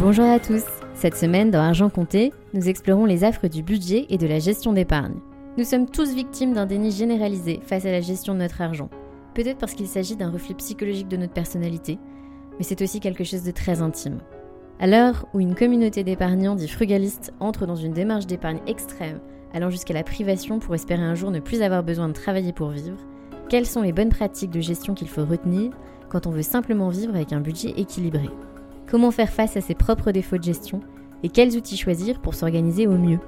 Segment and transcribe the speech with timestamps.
[0.00, 0.64] Bonjour à tous.
[0.94, 4.72] Cette semaine, dans Argent Compté, nous explorons les affres du budget et de la gestion
[4.72, 5.14] d'épargne.
[5.56, 8.90] Nous sommes tous victimes d'un déni généralisé face à la gestion de notre argent.
[9.34, 11.98] Peut-être parce qu'il s'agit d'un reflet psychologique de notre personnalité,
[12.58, 14.18] mais c'est aussi quelque chose de très intime.
[14.80, 19.20] À l'heure où une communauté d'épargnants dits frugalistes entre dans une démarche d'épargne extrême,
[19.52, 22.70] allant jusqu'à la privation pour espérer un jour ne plus avoir besoin de travailler pour
[22.70, 22.98] vivre,
[23.48, 25.70] quelles sont les bonnes pratiques de gestion qu'il faut retenir
[26.08, 28.28] quand on veut simplement vivre avec un budget équilibré?
[28.94, 30.78] Comment faire face à ses propres défauts de gestion
[31.24, 33.18] et quels outils choisir pour s'organiser au mieux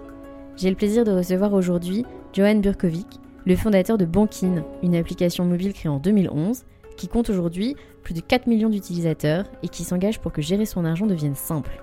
[0.57, 5.73] J'ai le plaisir de recevoir aujourd'hui Johan Burkovic, le fondateur de Bankin, une application mobile
[5.73, 6.63] créée en 2011
[6.97, 7.75] qui compte aujourd'hui
[8.05, 11.83] plus de 4 millions d'utilisateurs et qui s'engage pour que gérer son argent devienne simple.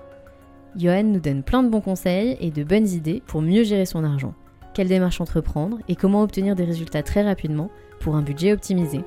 [0.76, 4.02] Johan nous donne plein de bons conseils et de bonnes idées pour mieux gérer son
[4.02, 4.32] argent.
[4.72, 7.68] Quelle démarche entreprendre et comment obtenir des résultats très rapidement
[8.00, 9.02] pour un budget optimisé.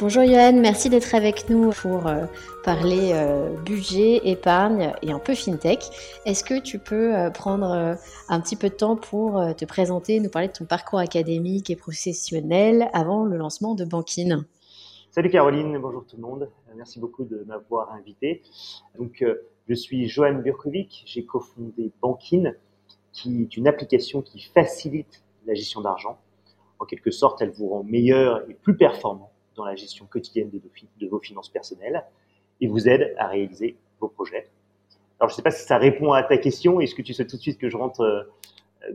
[0.00, 2.24] Bonjour Johan, merci d'être avec nous pour euh,
[2.64, 5.90] parler euh, budget, épargne et un peu fintech.
[6.24, 7.98] Est-ce que tu peux euh, prendre
[8.30, 11.76] un petit peu de temps pour te présenter, nous parler de ton parcours académique et
[11.76, 14.46] professionnel avant le lancement de Bankin?
[15.10, 16.48] Salut Caroline, bonjour tout le monde.
[16.76, 18.40] Merci beaucoup de m'avoir invité.
[18.98, 19.22] Donc,
[19.68, 22.54] je suis Johan Burkovic, j'ai cofondé Bankin,
[23.12, 26.18] qui est une application qui facilite la gestion d'argent.
[26.78, 31.08] En quelque sorte, elle vous rend meilleur et plus performant dans la gestion quotidienne de,
[31.08, 32.04] vos finances personnelles
[32.60, 34.48] et vous aide à réaliser vos projets.
[35.18, 36.80] Alors, je ne sais pas si ça répond à ta question.
[36.80, 38.22] Est-ce que tu sais tout de suite que je rentre euh,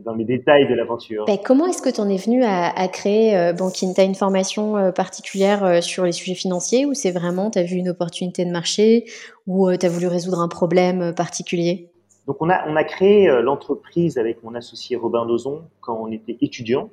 [0.04, 1.24] dans les détails de l'aventure?
[1.26, 4.14] Ben, Comment est-ce que tu en es venu à, créer euh, Banking Tu as une
[4.14, 7.88] formation euh, particulière euh, sur les sujets financiers ou c'est vraiment, tu as vu une
[7.88, 9.04] opportunité de marché
[9.46, 11.88] ou tu as voulu résoudre un problème particulier?
[12.26, 16.36] Donc, on a, on a créé l'entreprise avec mon associé Robin Dozon quand on était
[16.40, 16.90] étudiant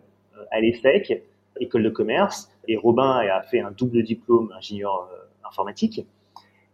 [0.52, 1.24] à l'ESSEC
[1.64, 6.06] école de commerce, et Robin a fait un double diplôme ingénieur euh, informatique.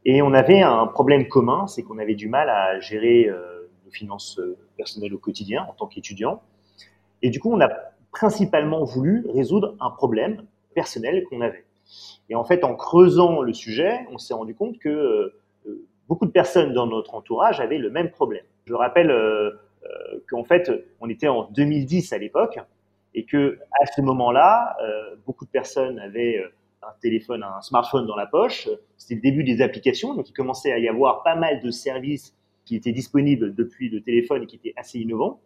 [0.05, 3.91] Et on avait un problème commun, c'est qu'on avait du mal à gérer euh, nos
[3.91, 6.41] finances euh, personnelles au quotidien en tant qu'étudiant.
[7.21, 7.69] Et du coup, on a
[8.11, 11.65] principalement voulu résoudre un problème personnel qu'on avait.
[12.29, 15.33] Et en fait, en creusant le sujet, on s'est rendu compte que
[16.07, 18.43] beaucoup de personnes dans notre entourage avaient le même problème.
[18.65, 19.11] Je rappelle
[20.29, 22.59] qu'en fait, on était en 2010 à l'époque,
[23.13, 26.49] et que à ce moment-là, euh, beaucoup de personnes avaient euh,
[26.83, 28.69] un téléphone, un smartphone dans la poche.
[28.97, 32.35] C'était le début des applications, donc il commençait à y avoir pas mal de services
[32.65, 35.41] qui étaient disponibles depuis le téléphone et qui étaient assez innovants.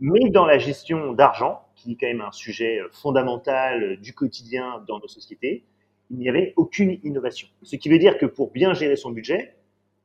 [0.00, 4.82] Mais dans la gestion d'argent, qui est quand même un sujet euh, fondamental du quotidien
[4.88, 5.64] dans nos sociétés,
[6.10, 7.48] il n'y avait aucune innovation.
[7.62, 9.54] Ce qui veut dire que pour bien gérer son budget,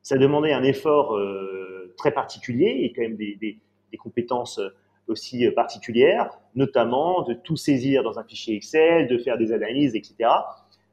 [0.02, 1.18] ça demandait un effort
[1.98, 3.58] très particulier et quand même des,
[3.98, 4.58] compétences
[5.08, 9.94] aussi euh, particulières, notamment de tout saisir dans un fichier Excel, de faire des analyses,
[9.94, 10.30] etc.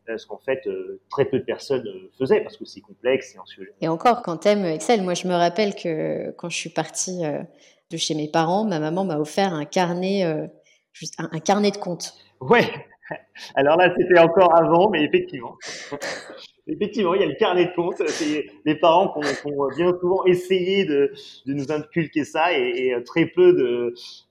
[0.07, 3.39] Euh, ce qu'en fait euh, très peu de personnes faisaient parce que c'est complexe et
[3.45, 3.73] sujet.
[3.81, 7.21] Et encore, quand tu aimes Excel, moi je me rappelle que quand je suis partie
[7.91, 10.49] de chez mes parents, ma maman m'a offert un carnet,
[10.93, 12.13] juste un, un carnet de compte.
[12.39, 12.65] Ouais.
[13.55, 15.55] Alors là, c'était encore avant, mais effectivement.
[16.67, 18.01] Effectivement, il y a le carnet de compte.
[18.07, 21.13] C'est les parents qui ont, bien souvent essayé de,
[21.45, 23.55] de nous inculquer ça et, et très peu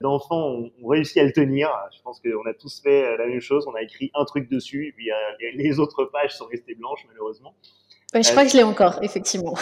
[0.01, 1.69] d'enfants ont, ont, réussi à le tenir.
[1.95, 3.65] Je pense qu'on a tous fait la même chose.
[3.67, 5.15] On a écrit un truc dessus et puis euh,
[5.53, 7.53] les autres pages sont restées blanches malheureusement.
[8.13, 9.55] je crois que je l'ai encore, effectivement.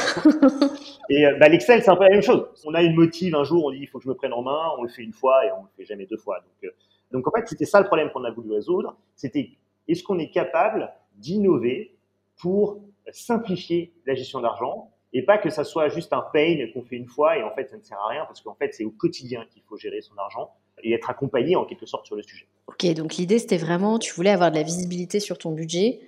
[1.09, 2.47] et bah, l'Excel, c'est un peu la même chose.
[2.65, 4.41] On a une motive un jour, on dit il faut que je me prenne en
[4.41, 6.39] main, on le fait une fois et on le fait jamais deux fois.
[6.39, 6.71] Donc,
[7.11, 8.97] donc en fait, c'était ça le problème qu'on a voulu résoudre.
[9.15, 9.51] C'était
[9.87, 11.95] est-ce qu'on est capable d'innover
[12.39, 12.81] pour
[13.11, 17.07] simplifier la gestion d'argent et pas que ça soit juste un pain qu'on fait une
[17.07, 19.45] fois et en fait ça ne sert à rien parce qu'en fait c'est au quotidien
[19.51, 20.51] qu'il faut gérer son argent
[20.83, 22.47] et être accompagné en quelque sorte sur le sujet.
[22.67, 26.01] Ok, donc l'idée c'était vraiment, tu voulais avoir de la visibilité sur ton budget.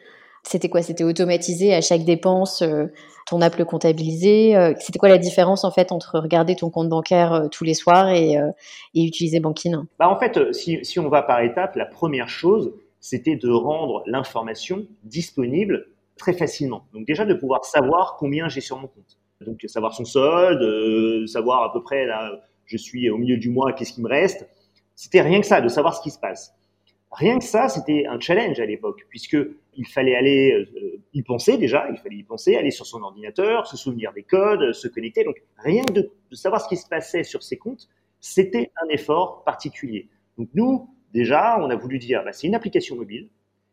[0.44, 0.83] C'était quoi?
[0.83, 2.86] C'était automatisé à chaque dépense, euh,
[3.25, 4.56] ton app le comptabilisé.
[4.56, 7.74] Euh, c'était quoi la différence en fait entre regarder ton compte bancaire euh, tous les
[7.74, 8.36] soirs et,
[8.94, 12.74] et utiliser Bankin bah, En fait, si, si on va par étapes, la première chose,
[13.00, 15.88] c'était de rendre l'information disponible
[16.18, 16.88] très facilement.
[16.94, 19.20] Donc déjà de pouvoir savoir combien j'ai sur mon compte.
[19.42, 23.50] Donc savoir son solde, euh, savoir à peu près là, je suis au milieu du
[23.50, 24.48] mois, qu'est-ce qui me reste.
[24.96, 26.56] C'était rien que ça, de savoir ce qui se passe.
[27.12, 29.38] Rien que ça, c'était un challenge à l'époque, puisque
[29.76, 33.68] il fallait aller euh, y penser déjà, il fallait y penser, aller sur son ordinateur,
[33.68, 35.24] se souvenir des codes, se connecter.
[35.24, 37.88] Donc rien que de, savoir ce qui se passait sur ses comptes,
[38.20, 40.10] c'était un effort particulier.
[40.38, 43.30] Donc nous, déjà, on a voulu dire, bah, c'est une application mobile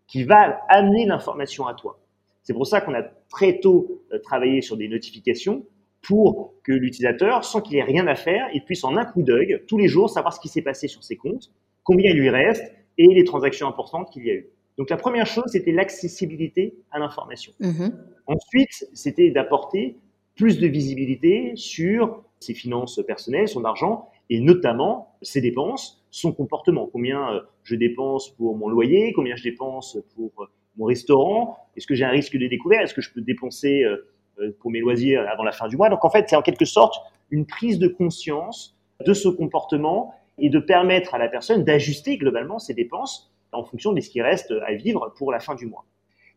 [0.07, 1.99] qui va amener l'information à toi.
[2.43, 5.65] C'est pour ça qu'on a très tôt euh, travaillé sur des notifications
[6.03, 9.63] pour que l'utilisateur, sans qu'il ait rien à faire, il puisse en un coup d'œil,
[9.69, 11.53] tous les jours, savoir ce qui s'est passé sur ses comptes,
[11.85, 14.49] combien il lui reste et les transactions importantes qu'il y a eu.
[14.79, 17.53] Donc la première chose, c'était l'accessibilité à l'information.
[17.61, 17.93] Mm-hmm.
[18.27, 19.97] Ensuite, c'était d'apporter
[20.35, 26.89] plus de visibilité sur ses finances personnelles, son argent, et notamment ses dépenses, son comportement.
[26.91, 31.87] Combien euh, je dépense pour mon loyer, combien je dépense pour euh, mon restaurant Est-ce
[31.87, 32.81] que j'ai un risque de découvert?
[32.81, 34.09] Est-ce que je peux dépenser euh,
[34.41, 35.89] euh, pour mes loisirs avant la fin du mois?
[35.89, 36.95] Donc en fait, c'est en quelque sorte
[37.31, 42.59] une prise de conscience de ce comportement et de permettre à la personne d'ajuster globalement
[42.59, 45.85] ses dépenses en fonction de ce qui reste à vivre pour la fin du mois.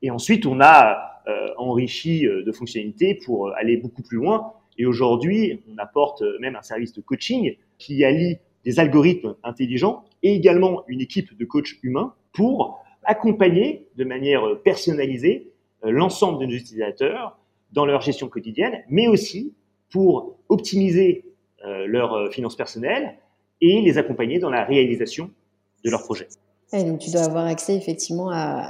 [0.01, 4.53] Et ensuite, on a euh, enrichi de fonctionnalités pour aller beaucoup plus loin.
[4.77, 10.33] Et aujourd'hui, on apporte même un service de coaching qui allie des algorithmes intelligents et
[10.33, 15.51] également une équipe de coachs humains pour accompagner de manière personnalisée
[15.85, 17.37] euh, l'ensemble de nos utilisateurs
[17.71, 19.53] dans leur gestion quotidienne, mais aussi
[19.91, 21.25] pour optimiser
[21.65, 23.17] euh, leurs euh, finances personnelles
[23.61, 25.31] et les accompagner dans la réalisation
[25.83, 26.27] de leurs projets.
[26.73, 28.67] donc tu dois avoir accès effectivement à,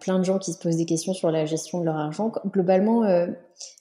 [0.00, 2.32] plein de gens qui se posent des questions sur la gestion de leur argent.
[2.46, 3.02] Globalement,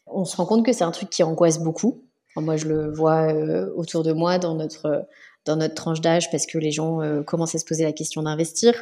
[0.05, 2.03] on se rend compte que c'est un truc qui angoisse beaucoup.
[2.35, 3.31] moi, je le vois
[3.75, 5.07] autour de moi dans notre
[5.45, 8.23] dans notre tranche d'âge parce que les gens euh, commencent à se poser la question
[8.23, 8.73] d'investir,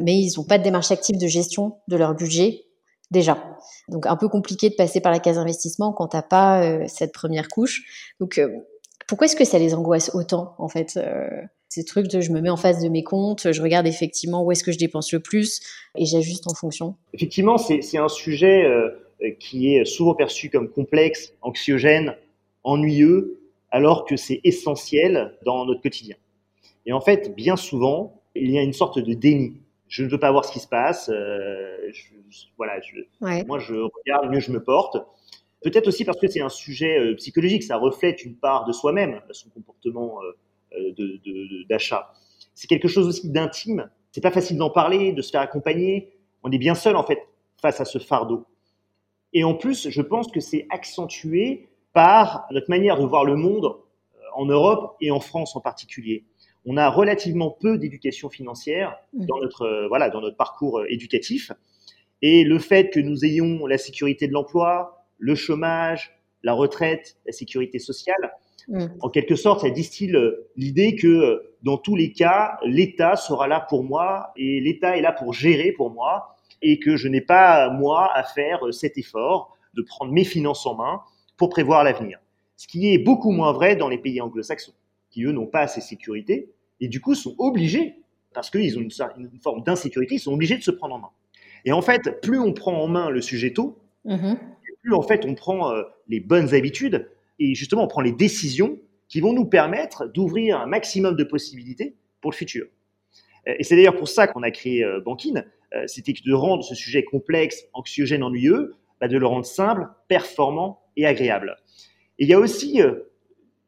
[0.00, 2.64] mais ils n'ont pas de démarche active de gestion de leur budget
[3.10, 3.42] déjà.
[3.88, 7.12] Donc un peu compliqué de passer par la case investissement quand t'as pas euh, cette
[7.12, 8.12] première couche.
[8.20, 8.48] Donc euh,
[9.06, 10.98] pourquoi est-ce que ça les angoisse autant en fait
[11.70, 14.52] ces trucs de je me mets en face de mes comptes, je regarde effectivement où
[14.52, 15.60] est-ce que je dépense le plus
[15.96, 16.94] et j'ajuste en fonction?
[17.14, 18.66] Effectivement, c'est un sujet
[19.40, 22.16] qui est souvent perçu comme complexe, anxiogène,
[22.64, 23.38] ennuyeux
[23.70, 26.16] alors que c'est essentiel dans notre quotidien.
[26.86, 29.60] Et en fait, bien souvent, il y a une sorte de déni.
[29.88, 31.10] Je ne veux pas voir ce qui se passe.
[31.10, 31.90] Euh,
[32.56, 32.80] voilà,
[33.46, 34.96] moi je regarde, mieux je me porte.
[35.62, 39.20] Peut-être aussi parce que c'est un sujet euh, psychologique, ça reflète une part de soi-même,
[39.32, 40.20] son comportement
[40.72, 42.12] euh, d'achat.
[42.54, 43.90] C'est quelque chose aussi d'intime.
[44.12, 46.12] C'est pas facile d'en parler, de se faire accompagner.
[46.42, 47.18] On est bien seul en fait
[47.60, 48.46] face à ce fardeau.
[49.32, 51.68] Et en plus, je pense que c'est accentué
[51.98, 56.24] par notre manière de voir le monde euh, en Europe et en France en particulier.
[56.64, 59.26] On a relativement peu d'éducation financière mmh.
[59.26, 61.50] dans notre, euh, voilà, dans notre parcours euh, éducatif.
[62.22, 67.32] Et le fait que nous ayons la sécurité de l'emploi, le chômage, la retraite, la
[67.32, 68.32] sécurité sociale,
[68.68, 68.84] mmh.
[69.00, 70.16] en quelque sorte, ça distille
[70.54, 75.10] l'idée que dans tous les cas, l'État sera là pour moi et l'État est là
[75.10, 79.82] pour gérer pour moi et que je n'ai pas, moi, à faire cet effort de
[79.82, 81.02] prendre mes finances en main
[81.38, 82.18] pour prévoir l'avenir.
[82.56, 84.74] Ce qui est beaucoup moins vrai dans les pays anglo-saxons,
[85.08, 87.94] qui eux n'ont pas assez de sécurité et du coup sont obligés,
[88.34, 88.90] parce qu'ils ont une,
[89.40, 91.10] forme d'insécurité, ils sont obligés de se prendre en main.
[91.64, 94.36] Et en fait, plus on prend en main le sujet tôt, mm-hmm.
[94.82, 98.78] plus en fait on prend euh, les bonnes habitudes et justement on prend les décisions
[99.08, 102.66] qui vont nous permettre d'ouvrir un maximum de possibilités pour le futur.
[103.46, 105.44] Euh, et c'est d'ailleurs pour ça qu'on a créé euh, Bankin,
[105.86, 111.06] c'était de rendre ce sujet complexe, anxiogène, ennuyeux, bah, de le rendre simple, performant et
[111.06, 111.56] agréable.
[112.18, 112.94] Et il y a aussi euh,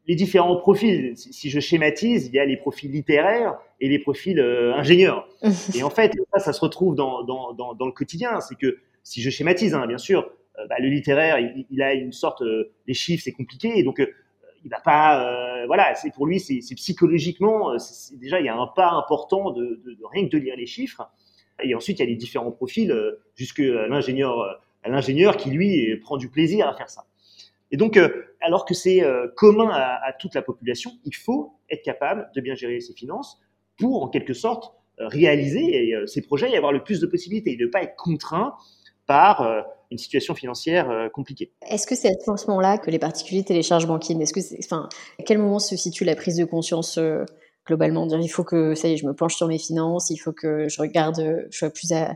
[0.07, 1.17] les différents profils.
[1.17, 5.29] Si je schématise, il y a les profils littéraires et les profils euh, ingénieurs.
[5.75, 8.41] et en fait, ça, ça se retrouve dans, dans, dans, dans le quotidien.
[8.41, 11.39] C'est que si je schématise, hein, bien sûr, euh, bah, le littéraire,
[11.71, 12.43] il, a une sorte,
[12.87, 14.03] les chiffres, c'est compliqué, et donc
[14.63, 17.73] il va pas, voilà, c'est pour lui, c'est psychologiquement,
[18.21, 20.67] déjà il y a un pas important de, de, de, rien que de lire les
[20.67, 21.09] chiffres.
[21.63, 22.95] Et ensuite, il y a les différents profils,
[23.37, 27.05] jusque l'ingénieur l'ingénieur qui, lui, prend du plaisir à faire ça.
[27.71, 28.09] Et donc, euh,
[28.41, 32.55] alors que c'est euh, commun à, toute la population, il faut être capable de bien
[32.55, 33.41] gérer ses finances
[33.79, 37.57] pour, en quelque sorte, euh, réaliser ses projets et avoir le plus de possibilités et
[37.57, 38.55] ne pas être contraint
[39.07, 41.53] par une situation financière compliquée.
[41.69, 44.25] Est-ce que c'est à ce moment-là que les particuliers téléchargent Banking
[44.61, 46.97] enfin, à quel moment se situe la prise de conscience
[47.67, 48.07] globalement?
[48.07, 50.33] Dire il faut que ça y est, je me penche sur mes finances, il faut
[50.33, 52.15] que je regarde, je sois plus à,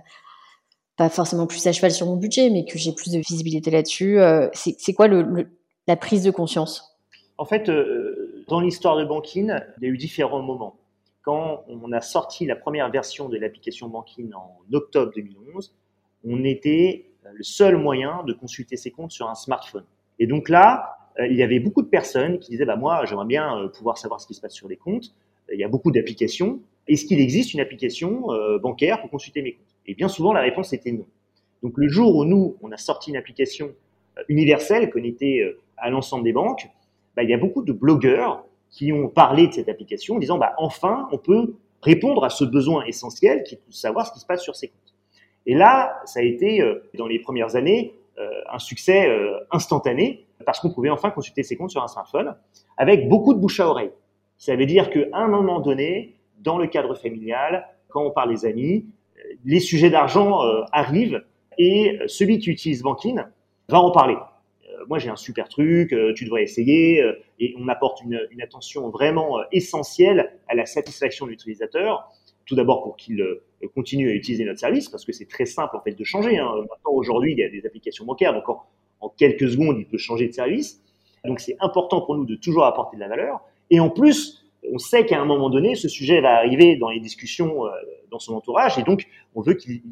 [0.97, 4.21] pas forcément plus à cheval sur mon budget, mais que j'ai plus de visibilité là-dessus.
[4.21, 6.97] Euh, c'est quoi la prise de conscience?
[7.37, 10.77] En fait, euh, dans l'histoire de Banking, il y a eu différents moments.
[11.23, 15.75] Quand on a sorti la première version de l'application Banking en octobre 2011,
[16.27, 19.85] on était le seul moyen de consulter ses comptes sur un smartphone.
[20.19, 23.27] Et donc là, euh, il y avait beaucoup de personnes qui disaient bah moi j'aimerais
[23.27, 25.15] bien pouvoir savoir ce qui se passe sur les comptes.
[25.53, 26.61] Il y a beaucoup d'applications.
[26.87, 28.27] Est-ce qu'il existe une application
[28.63, 29.74] bancaire pour consulter mes comptes?
[29.87, 31.07] Et bien souvent, la réponse était non.
[31.63, 33.73] Donc le jour où nous, on a sorti une application
[34.19, 36.69] euh, universelle connectée euh, à l'ensemble des banques,
[37.17, 40.39] bah, il y a beaucoup de blogueurs qui ont parlé de cette application en disant
[40.39, 44.21] bah, enfin, on peut répondre à ce besoin essentiel qui est de savoir ce qui
[44.21, 44.95] se passe sur ces comptes.
[45.47, 47.95] Et là, ça a été, euh, dans les premières années,
[48.49, 49.09] un succès
[49.51, 52.37] instantané parce qu'on pouvait enfin consulter ses comptes sur un smartphone
[52.77, 53.91] avec beaucoup de bouche à oreille.
[54.39, 58.47] Ça veut dire qu'à un moment donné, dans le cadre familial, quand on parle des
[58.47, 58.87] amis,
[59.45, 61.25] les sujets d'argent euh, arrivent
[61.59, 63.21] et celui qui utilise Banking
[63.69, 64.17] va en parler.
[64.17, 67.03] Euh, moi, j'ai un super truc, euh, tu devrais essayer,
[67.39, 72.11] et on apporte une, attention vraiment essentielle à la satisfaction de l'utilisateur.
[72.47, 73.25] Tout d'abord pour qu'il
[73.75, 76.39] continue à utiliser notre service, parce que c'est très simple en fait de changer.
[76.39, 76.53] Hein.
[76.57, 78.49] Maintenant, aujourd'hui, il y a des applications bancaires, donc
[79.01, 80.83] en, quelques secondes, il peut changer de service.
[81.25, 83.41] Donc, c'est important pour nous de toujours apporter de la valeur.
[83.71, 87.01] Et en plus, on sait qu'à un moment donné, ce sujet va arriver dans les
[87.01, 87.65] discussions
[88.11, 89.83] dans son entourage, et donc on veut qu'il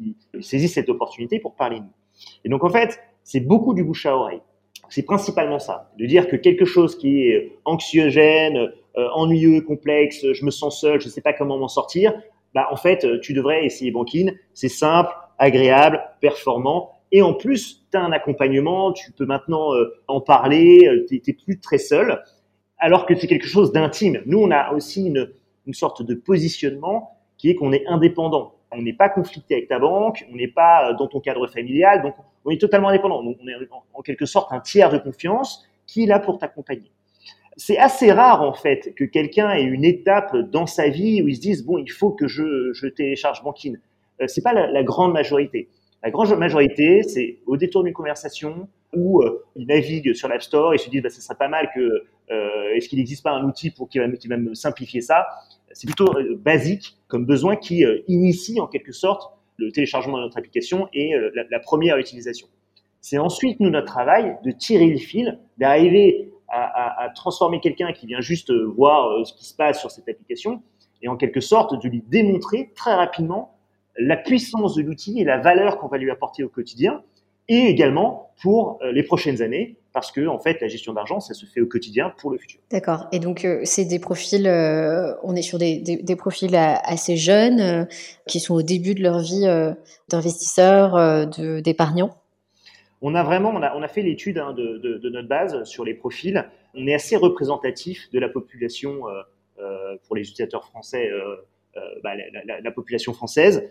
[0.41, 1.93] saisisse cette opportunité pour parler de nous.
[2.45, 4.41] Et donc en fait, c'est beaucoup du bouche à oreille.
[4.89, 8.57] C'est principalement ça, de dire que quelque chose qui est anxiogène,
[8.97, 12.13] euh, ennuyeux, complexe, je me sens seul, je ne sais pas comment m'en sortir,
[12.53, 14.31] bah en fait, tu devrais essayer Banking.
[14.53, 19.93] C'est simple, agréable, performant, et en plus, tu as un accompagnement, tu peux maintenant euh,
[20.07, 22.23] en parler, euh, tu n'es plus très seul,
[22.83, 24.21] alors que c'est quelque chose d'intime.
[24.25, 25.29] Nous, on a aussi une,
[25.65, 28.55] une sorte de positionnement qui est qu'on est indépendant.
[28.73, 32.01] On n'est pas conflicté avec ta banque, on n'est pas euh, dans ton cadre familial,
[32.01, 33.23] donc on est totalement indépendant.
[33.23, 33.55] Donc on est
[33.93, 36.91] en quelque sorte un tiers de confiance qui est là pour t'accompagner.
[37.55, 41.37] C'est assez rare en fait que quelqu'un ait une étape dans sa vie où il
[41.37, 43.77] se dise bon il faut que je, je télécharge Banking.
[44.21, 45.69] Euh, c'est pas la, grande majorité.
[46.03, 50.73] La grande majorité, c'est au détour d'une conversation où euh, ils naviguent sur l'App Store
[50.73, 52.05] et se disent bah, ce serait pas mal que
[52.75, 55.27] est-ce qu'il n'existe pas un outil pour qui va, qui me simplifier ça?
[55.73, 60.23] C'est plutôt euh, basique comme besoin qui euh, initie en quelque sorte le téléchargement de
[60.23, 62.47] notre application et euh, la, première utilisation.
[63.01, 68.21] C'est ensuite, nous, notre travail de tirer le fil, d'arriver à, transformer quelqu'un qui vient
[68.21, 70.61] juste voir ce qui se passe sur cette application
[71.01, 73.57] et en quelque sorte de lui démontrer très rapidement
[73.97, 77.01] la puissance de l'outil et la valeur qu'on va lui apporter au quotidien
[77.53, 81.45] et également pour les prochaines années parce que en fait la gestion d'argent ça se
[81.45, 82.59] fait au quotidien pour le futur.
[82.71, 83.07] D'accord.
[83.11, 87.61] Et donc euh, c'est des profils, euh, on est sur des, des, profils assez jeunes
[87.61, 87.85] euh,
[88.27, 89.45] qui sont au début de leur vie
[90.09, 91.27] d'investisseurs,
[91.61, 92.17] d'épargnants?
[93.01, 95.63] On a vraiment, on a, on a fait l'étude hein, de, de, de, notre base
[95.65, 96.49] sur les profils.
[96.73, 99.01] On est assez représentatif de la population
[100.07, 101.09] pour les utilisateurs français,
[102.01, 103.69] bah, la, la, la population française.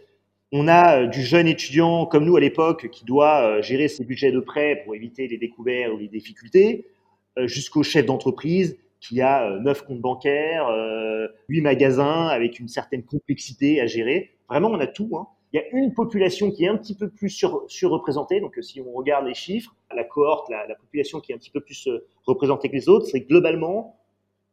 [0.55, 4.05] On a euh, du jeune étudiant comme nous à l'époque qui doit euh, gérer ses
[4.05, 6.87] budgets de prêt pour éviter les découvertes ou les difficultés,
[7.39, 10.69] euh, jusqu'au chef d'entreprise qui a neuf comptes bancaires,
[11.49, 14.37] huit magasins avec une certaine complexité à gérer.
[14.49, 15.11] Vraiment, on a tout.
[15.17, 15.27] Hein.
[15.53, 18.41] Il y a une population qui est un petit peu plus sur, surreprésentée.
[18.41, 21.61] Donc, si on regarde les chiffres, la cohorte, la, population qui est un petit peu
[21.61, 21.89] plus
[22.25, 23.99] représentée que les autres, c'est globalement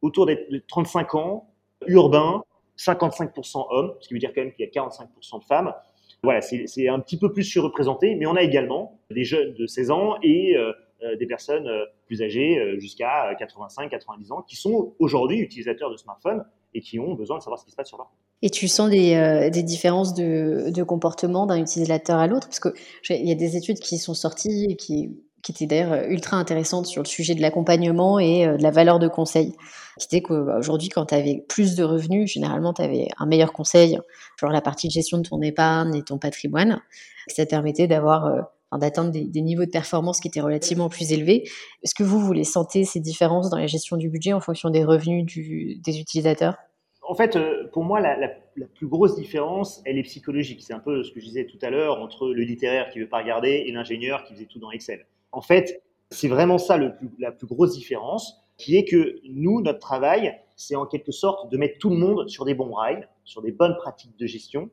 [0.02, 0.36] autour de
[0.68, 1.48] 35 ans,
[1.86, 2.44] urbain,
[2.80, 5.74] 55% hommes, ce qui veut dire quand même qu'il y a 45% de femmes.
[6.24, 9.92] Voilà, c'est un petit peu plus surreprésenté, mais on a également des jeunes de 16
[9.92, 14.94] ans et euh, euh, des personnes euh, plus âgées jusqu'à 85, 90 ans qui sont
[15.00, 17.98] aujourd'hui utilisateurs de smartphones et qui ont besoin de savoir ce qui se passe sur
[17.98, 18.20] leur compte.
[18.42, 22.48] Et tu sens des, des différences de, de comportement d'un utilisateur à l'autre?
[22.48, 25.10] Parce qu'il y a des études qui sont sorties et qui
[25.42, 28.72] qui était d'ailleurs euh, ultra intéressante sur le sujet de l'accompagnement et euh, de la
[28.72, 29.54] valeur de conseil.
[29.98, 34.00] Qui était qu'aujourd'hui, quand tu avais plus de revenus, généralement, tu avais un meilleur conseil
[34.38, 36.82] sur la partie de gestion de ton épargne et ton patrimoine.
[37.28, 38.42] Ça te permettait d'avoir, euh,
[38.78, 41.44] d'atteindre des, niveaux de performance qui étaient relativement plus élevés.
[41.84, 44.70] Est-ce que vous, vous les sentez, ces différences dans la gestion du budget en fonction
[44.70, 46.56] des revenus des utilisateurs?
[47.02, 47.38] En fait,
[47.72, 48.30] pour moi, la, la,
[48.76, 50.62] plus grosse différence, elle est psychologique.
[50.62, 53.10] C'est un peu ce que je disais tout à l'heure entre le littéraire qui veut
[53.10, 55.06] pas regarder et l'ingénieur qui faisait tout dans Excel.
[55.32, 59.62] En fait, c'est vraiment ça le plus, la plus grosse différence, qui est que nous,
[59.62, 63.08] notre travail, c'est en quelque sorte de mettre tout le monde sur des bons rails,
[63.24, 64.70] sur des bonnes pratiques de gestion,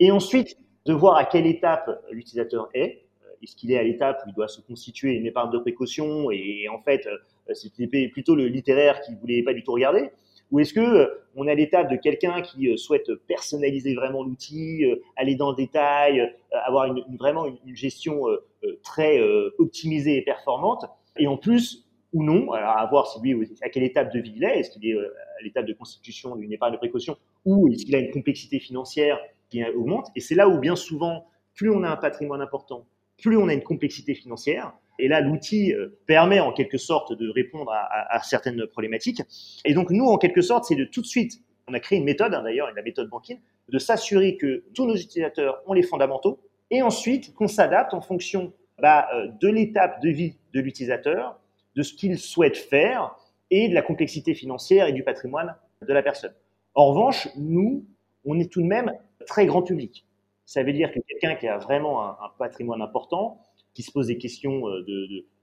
[0.00, 3.06] et ensuite de voir à quelle étape l'utilisateur est.
[3.42, 6.68] Est-ce qu'il est à l'étape où il doit se constituer une épargne de précaution et
[6.68, 7.08] en fait,
[7.54, 10.10] c'était plutôt le littéraire qui voulait pas du tout regarder
[10.52, 14.84] ou est-ce que euh, on à l'étape de quelqu'un qui euh, souhaite personnaliser vraiment l'outil,
[14.84, 18.24] euh, aller dans le détail, avoir une, vraiment une, gestion
[18.82, 19.18] très
[19.58, 20.84] optimisée et performante,
[21.16, 24.44] et en plus ou non, à voir si lui à quelle étape de vie il
[24.44, 27.16] est, est-ce qu'il est à l'étape de constitution d'une épargne de précaution,
[27.46, 29.18] ou est-ce qu'il a une complexité financière
[29.48, 32.84] qui augmente, et c'est là où bien souvent, plus on a un patrimoine important,
[33.22, 37.30] plus on a une complexité financière, et là, l'outil euh, permet en quelque sorte de
[37.30, 39.22] répondre à, certaines problématiques.
[39.64, 42.04] Et donc, nous, en quelque sorte, c'est de tout de suite, on a créé une
[42.04, 43.38] méthode, hein, d'ailleurs, la méthode banking,
[43.68, 48.52] de s'assurer que tous nos utilisateurs ont les fondamentaux et ensuite qu'on s'adapte en fonction
[48.80, 51.40] bah, euh, de l'étape de vie de l'utilisateur,
[51.74, 53.16] de ce qu'il souhaite faire
[53.50, 55.54] et de la complexité financière et du patrimoine
[55.86, 56.34] de la personne.
[56.74, 57.86] En revanche, nous,
[58.24, 58.92] on est tout de même
[59.26, 60.06] très grand public.
[60.52, 63.40] Ça veut dire que quelqu'un qui a vraiment un patrimoine important,
[63.72, 64.84] qui se pose des questions euh,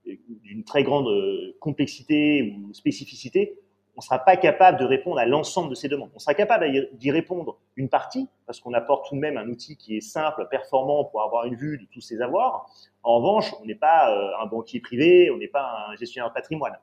[0.06, 3.58] d'une très grande euh, complexité ou spécificité,
[3.96, 6.12] on ne sera pas capable de répondre à l'ensemble de ces demandes.
[6.13, 9.78] On sera capable d'y répondre une partie, parce qu'on apporte tout de même un outil
[9.78, 12.70] qui est simple, performant pour avoir une vue de tous ces avoirs.
[13.01, 16.36] En revanche, on n'est pas euh, un banquier privé, on n'est pas un gestionnaire de
[16.36, 16.78] patrimoine.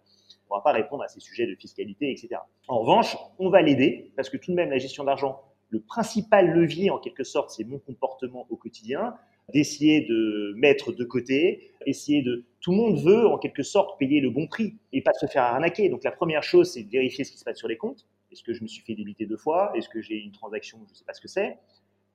[0.50, 2.40] On ne va pas répondre à ces sujets de fiscalité, etc.
[2.66, 6.52] En revanche, on va l'aider, parce que tout de même, la gestion d'argent, le principal
[6.52, 9.14] levier, en quelque sorte, c'est mon comportement au quotidien
[9.52, 12.44] d'essayer de mettre de côté, essayer de...
[12.60, 15.44] Tout le monde veut en quelque sorte payer le bon prix et pas se faire
[15.44, 15.88] arnaquer.
[15.88, 18.06] Donc la première chose, c'est de vérifier ce qui se passe sur les comptes.
[18.32, 19.70] Est-ce que je me suis fait débiter deux fois?
[19.76, 20.78] Est-ce que j'ai une transaction?
[20.86, 21.58] Je ne sais pas ce que c'est.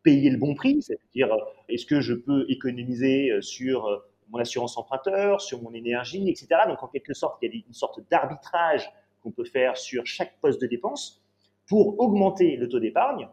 [0.04, 1.34] Payer le bon prix, c'est-à-dire
[1.70, 6.48] est-ce que je peux économiser sur mon assurance emprunteur, sur mon énergie, etc.
[6.68, 8.92] Donc en quelque sorte, il y a une sorte d'arbitrage
[9.24, 11.24] qu'on peut faire sur chaque poste de dépense
[11.68, 13.30] pour augmenter le taux d'épargne.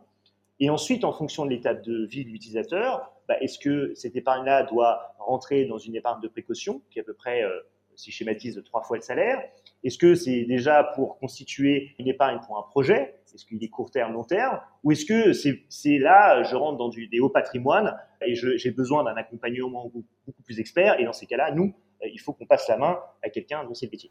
[0.60, 4.64] Et ensuite, en fonction de l'étape de vie de l'utilisateur, bah, est-ce que cette épargne-là
[4.64, 7.50] doit rentrer dans une épargne de précaution, qui est à peu près, euh,
[7.94, 9.40] si schématise, trois fois le salaire?
[9.84, 13.20] Est-ce que c'est déjà pour constituer une épargne pour un projet?
[13.32, 14.58] Est-ce qu'il est court terme, long terme?
[14.82, 19.14] Ou est-ce que c'est là, je rentre dans des hauts patrimoines et j'ai besoin d'un
[19.14, 20.98] accompagnement beaucoup, beaucoup plus expert?
[20.98, 23.74] Et dans ces cas-là, nous, euh, il faut qu'on passe la main à quelqu'un dont
[23.74, 24.10] c'est le métier.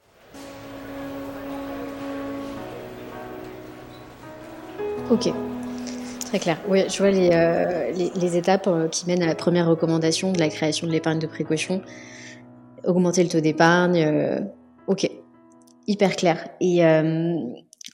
[5.10, 5.30] Ok,
[6.28, 6.60] Très clair.
[6.68, 10.40] Oui, je vois les, euh, les, étapes euh, qui mènent à la première recommandation de
[10.40, 11.82] la création de l'épargne de précaution.
[12.84, 14.04] Augmenter le taux d'épargne.
[14.04, 14.42] Euh,
[14.88, 15.10] ok,
[15.88, 16.50] hyper clair.
[16.60, 16.82] Et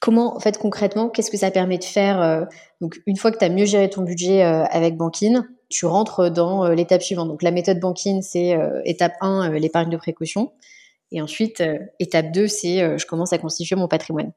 [0.02, 2.48] comment, en fait, concrètement, qu'est-ce que ça permet de faire
[2.82, 6.68] Donc, une fois que tu as mieux géré ton budget avec Bankin, tu rentres dans
[6.70, 7.28] l'étape suivante.
[7.28, 10.52] Donc, la méthode Bankin, c'est étape 1, l'épargne de précaution.
[11.12, 11.64] Et ensuite,
[12.00, 14.32] étape 2, c'est je commence à constituer mon patrimoine.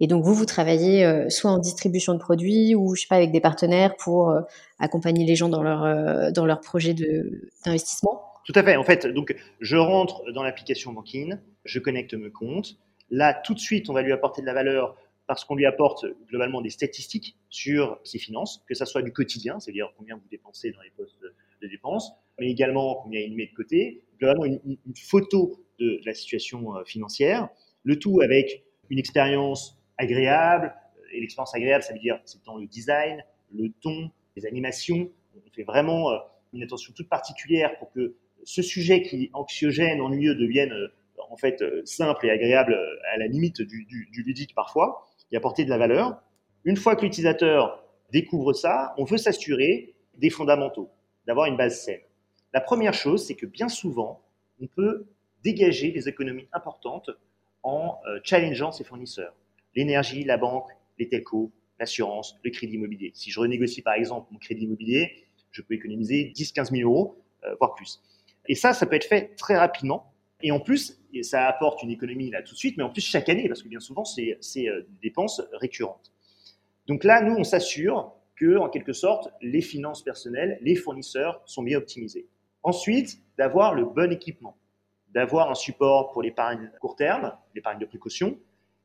[0.00, 3.16] Et donc vous, vous travaillez euh, soit en distribution de produits ou je sais pas
[3.16, 4.40] avec des partenaires pour euh,
[4.78, 8.22] accompagner les gens dans leur euh, dans leur projet d'investissement?
[8.44, 8.76] Tout à fait.
[8.76, 12.76] En fait, donc je rentre dans l'application Banking, je connecte mes comptes.
[13.10, 16.04] Là, tout de suite, on va lui apporter de la valeur parce qu'on lui apporte
[16.28, 20.70] globalement des statistiques sur ses finances, que ça soit du quotidien, c'est-à-dire combien vous dépensez
[20.72, 21.22] dans les postes
[21.62, 26.74] de dépenses, mais également combien il met de côté, globalement une photo de la situation
[26.84, 27.48] financière,
[27.84, 30.74] le tout avec une expérience agréable.
[31.12, 35.10] Et l'expérience agréable, ça veut dire c'est dans le design, le ton, les animations.
[35.36, 36.18] On fait vraiment euh,
[36.52, 40.88] une attention toute particulière pour que ce sujet qui est anxiogène, ennuyeux, devienne euh,
[41.30, 42.76] en fait euh, simple et agréable
[43.12, 46.22] à la limite du, du, ludique parfois, et apporter de la valeur.
[46.64, 50.90] Une fois que l'utilisateur découvre ça, on veut s'assurer des fondamentaux,
[51.26, 52.00] d'avoir une base saine.
[52.52, 54.22] La première chose, c'est que bien souvent,
[54.62, 55.06] on peut
[55.42, 57.10] dégager des économies importantes
[57.62, 59.34] en challengeant ses fournisseurs
[59.74, 63.12] l'énergie, la banque, les telcos, l'assurance, le crédit immobilier.
[63.14, 67.54] Si je renégocie par exemple mon crédit immobilier, je peux économiser 10-15 000 euros, euh,
[67.58, 68.00] voire plus.
[68.46, 70.12] Et ça, ça peut être fait très rapidement.
[70.42, 73.28] Et en plus, ça apporte une économie là tout de suite, mais en plus chaque
[73.28, 76.12] année, parce que bien souvent, c'est euh, des dépenses récurrentes.
[76.86, 81.62] Donc là, nous, on s'assure que, en quelque sorte, les finances personnelles, les fournisseurs sont
[81.62, 82.26] bien optimisés.
[82.62, 84.56] Ensuite, d'avoir le bon équipement,
[85.14, 88.38] d'avoir un support pour l'épargne court terme, l'épargne de précaution,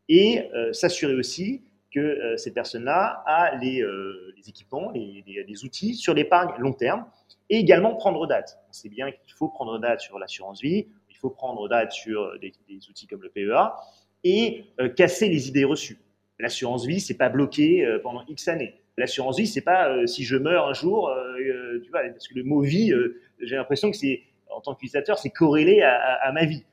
[0.09, 1.61] et euh, s'assurer aussi
[1.93, 7.05] que euh, cette personne-là a les, euh, équipements, les, outils sur l'épargne long terme
[7.49, 8.59] et également prendre date.
[8.69, 12.37] On sait bien qu'il faut prendre date sur l'assurance vie, il faut prendre date sur
[12.39, 12.53] des,
[12.89, 13.73] outils comme le PEA
[14.23, 15.97] et casser les idées reçues.
[16.39, 18.75] L'assurance vie, c'est pas bloqué pendant X années.
[18.97, 21.11] L'assurance vie, c'est pas si je meurs un jour,
[21.83, 22.93] tu vois, parce que le mot vie,
[23.41, 26.63] j'ai l'impression que c'est, en tant qu'utilisateur, c'est corrélé à, à, ma vie.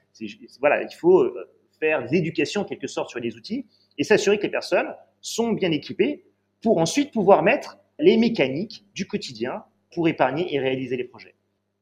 [0.61, 1.35] Voilà, il faut
[1.79, 3.67] faire de l'éducation en quelque sorte sur les outils
[3.99, 6.25] et s'assurer que les personnes sont bien équipées
[6.63, 11.35] pour ensuite pouvoir mettre les mécaniques du quotidien pour épargner et réaliser les projets.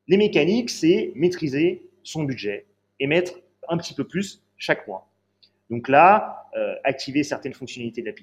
[0.07, 2.67] Les mécaniques, c'est maîtriser son budget
[3.01, 5.11] et mettre un petit peu plus chaque mois.
[5.71, 8.15] Donc là, euh, activer certaines fonctionnalités de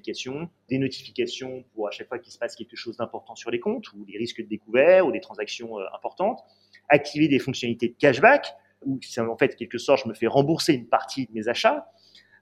[0.68, 3.92] des notifications pour à chaque fois qu'il se passe quelque chose d'important sur les comptes
[3.92, 6.40] ou des risques de découvert ou des transactions euh, importantes,
[6.88, 8.54] activer des fonctionnalités de cashback
[8.86, 11.86] où en fait quelque sorte je me fais rembourser une partie de mes achats,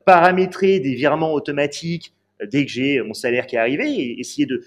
[0.05, 4.47] paramétrer des virements automatiques euh, dès que j'ai mon salaire qui est arrivé et essayer
[4.47, 4.63] de,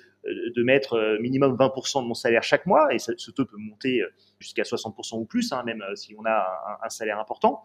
[0.55, 4.01] de mettre minimum 20% de mon salaire chaque mois, et ce taux peut monter
[4.39, 7.63] jusqu'à 60% ou plus, hein, même si on a un, salaire important.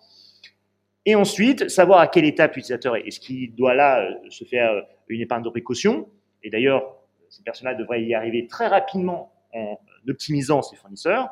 [1.07, 3.07] Et ensuite, savoir à quelle étape l'utilisateur est.
[3.07, 6.09] Est-ce qu'il doit là se faire une épargne de précaution?
[6.43, 6.97] Et d'ailleurs,
[7.29, 11.31] ces personnes-là devraient y arriver très rapidement en optimisant ses fournisseurs.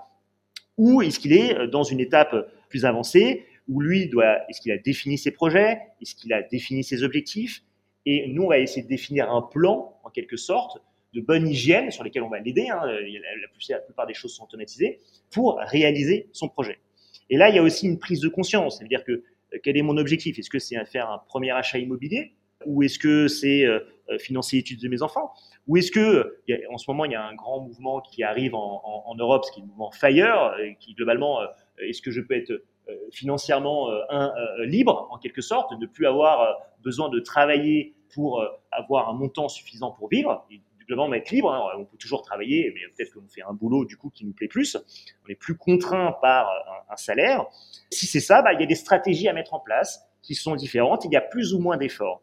[0.79, 2.35] Ou est-ce qu'il est dans une étape
[2.69, 6.85] plus avancée où lui doit, est-ce qu'il a défini ses projets Est-ce qu'il a défini
[6.85, 7.63] ses objectifs
[8.05, 10.79] Et nous, on va essayer de définir un plan, en quelque sorte,
[11.15, 12.69] de bonne hygiène sur lesquels on va l'aider.
[12.69, 15.01] Hein, la, plupart des choses sont automatisées
[15.33, 16.79] pour réaliser son projet.
[17.31, 19.83] Et là, il y a aussi une prise de conscience, c'est-à-dire que euh, quel est
[19.83, 20.39] mon objectif?
[20.39, 22.35] Est-ce que c'est faire un premier achat immobilier?
[22.65, 25.33] Ou est-ce que c'est euh, euh, financer l'étude de mes enfants?
[25.67, 26.39] Ou est-ce que,
[26.71, 29.61] en ce moment, il y a un grand mouvement qui arrive en, Europe, ce qui
[29.61, 31.41] est le mouvement FIRE, qui globalement,
[31.79, 32.53] est-ce que je peux être
[33.13, 33.89] financièrement
[34.61, 39.49] libre, en quelque sorte, de ne plus avoir besoin de travailler pour avoir un montant
[39.49, 40.47] suffisant pour vivre?
[40.87, 41.53] Globalement être libre.
[41.53, 41.69] Hein.
[41.79, 44.47] On peut toujours travailler, mais peut-être qu'on fait un boulot du coup qui nous plaît
[44.47, 44.77] plus.
[45.25, 46.49] On est plus contraint par
[46.89, 47.45] un, salaire.
[47.91, 50.55] Si c'est ça, bah, il y a des stratégies à mettre en place qui sont
[50.55, 51.05] différentes.
[51.05, 52.23] Il y a plus ou moins d'efforts.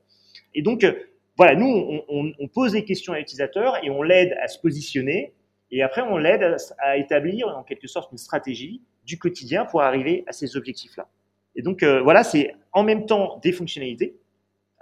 [0.56, 0.94] Et donc, euh,
[1.36, 5.34] voilà, nous, on, pose des questions à l'utilisateur et on l'aide à se positionner.
[5.72, 10.24] Et après, on l'aide à, établir en quelque sorte une stratégie du quotidien pour arriver
[10.28, 11.08] à ces objectifs-là.
[11.56, 14.16] Et donc, euh, voilà, c'est en même temps des fonctionnalités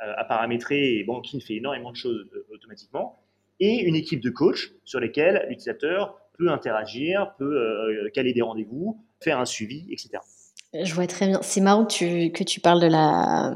[0.01, 0.97] euh, à paramétrer.
[0.97, 3.21] Et Banking fait énormément de choses automatiquement
[3.62, 8.99] et une équipe de coachs sur lesquels l'utilisateur peut interagir, peut euh, caler des rendez-vous,
[9.21, 10.10] faire un suivi, etc.
[10.73, 11.39] Je vois très bien.
[11.43, 13.53] C'est marrant que tu, parles de la,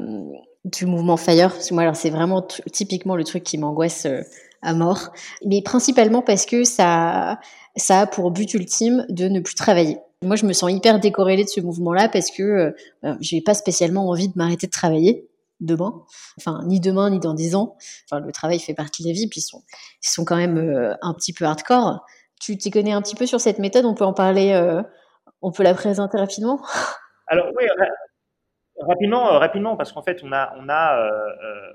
[0.64, 1.50] du mouvement Fire.
[1.50, 4.20] Parce que moi, alors, c'est vraiment typiquement le truc qui m'angoisse euh,
[4.62, 5.12] à mort.
[5.44, 7.40] Mais principalement parce que ça,
[7.74, 9.98] ça a pour but ultime de ne plus travailler.
[10.22, 12.70] Moi, je me sens hyper décorrélée de ce mouvement-là parce que euh,
[13.02, 15.28] ben, je n'ai pas spécialement envie de m'arrêter de travailler
[15.60, 16.02] demain,
[16.38, 17.76] enfin ni demain ni dans dix ans.
[18.12, 19.62] Le travail fait partie de la vie, puis ils sont,
[20.02, 22.04] ils sont quand même euh, un petit peu hardcore.
[22.40, 23.84] Tu t'y connais un petit peu sur cette méthode?
[23.84, 24.82] On peut en parler euh,
[25.42, 26.60] On peut la présenter rapidement?
[27.28, 27.64] Alors oui,
[28.80, 31.10] rapidement, euh, rapidement, parce qu'en fait, on a, on a,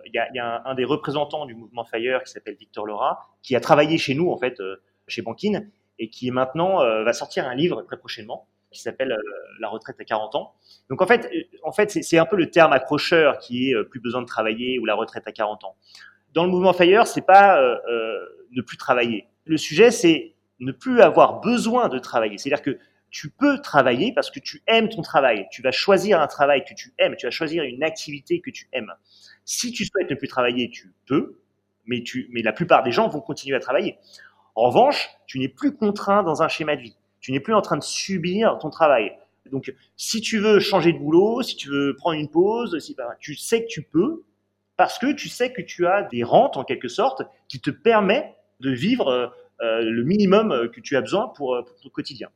[0.05, 3.29] il y a, y a un, des représentants du mouvement Fire qui s'appelle Victor Laura,
[3.41, 4.57] qui a travaillé chez nous en fait,
[5.07, 5.63] chez Bankin,
[6.01, 9.17] et qui maintenant va sortir un livre très prochainement qui s'appelle euh,
[9.59, 10.53] la retraite à 40 ans.
[10.89, 13.83] Donc en fait, euh, en fait c'est un peu le terme accrocheur qui est euh,
[13.83, 15.75] plus besoin de travailler ou la retraite à 40 ans.
[16.33, 17.75] Dans le mouvement Fire, c'est pas euh,
[18.51, 19.27] ne plus travailler.
[19.45, 22.37] Le sujet, c'est ne plus avoir besoin de travailler.
[22.37, 25.47] C'est-à-dire que tu peux travailler parce que tu aimes ton travail.
[25.51, 27.15] Tu vas choisir un travail que tu aimes.
[27.17, 28.93] Tu vas choisir une activité que tu aimes.
[29.43, 31.41] Si tu souhaites ne plus travailler, tu peux,
[31.85, 33.97] mais, tu, mais la plupart des gens vont continuer à travailler.
[34.55, 36.95] En revanche, tu n'es plus contraint dans un schéma de vie.
[37.19, 39.13] Tu n'es plus en train de subir ton travail.
[39.51, 43.09] Donc, si tu veux changer de boulot, si tu veux prendre une pause, si, ben,
[43.19, 44.23] tu sais que tu peux,
[44.77, 48.33] parce que tu sais que tu as des rentes, en quelque sorte, qui te permettent
[48.61, 49.27] de vivre euh,
[49.61, 52.29] euh, le minimum que tu as besoin pour, euh, pour, ton quotidien.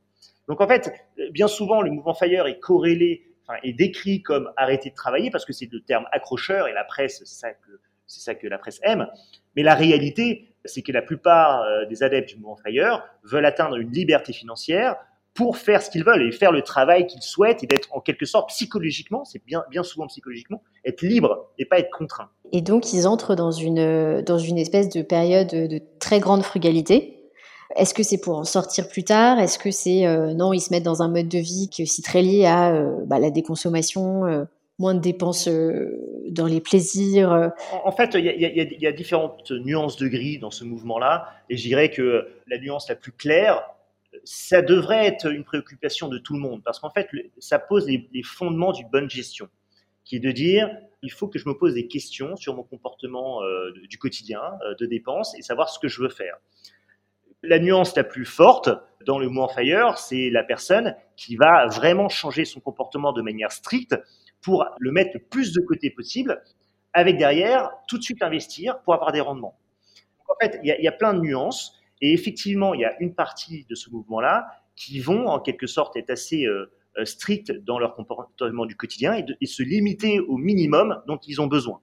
[0.48, 0.92] Donc, en fait,
[1.32, 5.44] bien souvent, le mouvement FIRE est corrélé, enfin, est décrit comme arrêter de travailler, parce
[5.44, 9.08] que c'est le terme accrocheur, et la presse, que, c'est ça que la presse aime.
[9.56, 13.76] Mais la réalité, c'est que la plupart euh, des adeptes du mouvement Fire veulent atteindre
[13.76, 14.96] une liberté financière
[15.34, 18.24] pour faire ce qu'ils veulent et faire le travail qu'ils souhaitent et d'être en quelque
[18.24, 22.30] sorte psychologiquement, c'est bien, bien souvent psychologiquement, être libre et pas être contraint.
[22.52, 27.16] Et donc ils entrent dans une, dans une espèce de période de très grande frugalité.
[27.74, 29.38] Est-ce que c'est pour en sortir plus tard?
[29.38, 31.84] Est-ce que c'est euh, non, ils se mettent dans un mode de vie qui est
[31.84, 34.46] aussi très lié à euh, bah, la déconsommation,
[34.78, 37.48] moins de dépenses euh, dans les plaisirs euh.
[37.84, 41.90] En fait, il y, a différentes nuances de gris dans ce mouvement-là, et je dirais
[41.90, 43.62] que la nuance la plus claire,
[44.24, 47.08] ça devrait être une préoccupation de tout le monde, parce qu'en fait,
[47.38, 49.48] ça pose les, fondements d'une bonne gestion,
[50.04, 50.70] qui est de dire,
[51.02, 54.42] il faut que je me pose des questions sur mon comportement euh, du quotidien,
[54.78, 56.36] de dépenses, et savoir ce que je veux faire.
[57.42, 58.68] La nuance la plus forte
[59.06, 63.52] dans le mouvement Fire, c'est la personne qui va vraiment changer son comportement de manière
[63.52, 63.94] stricte
[64.42, 66.42] pour le mettre le plus de côté possible,
[66.92, 69.58] avec derrière tout de suite investir pour avoir des rendements.
[70.28, 71.78] en fait, il y, a plein de nuances.
[72.02, 75.96] Et effectivement, il y a une partie de ce mouvement-là qui vont en quelque sorte
[75.96, 81.02] être assez euh, euh, stricts dans leur comportement du quotidien et, se limiter au minimum
[81.06, 81.80] dont ils ont besoin.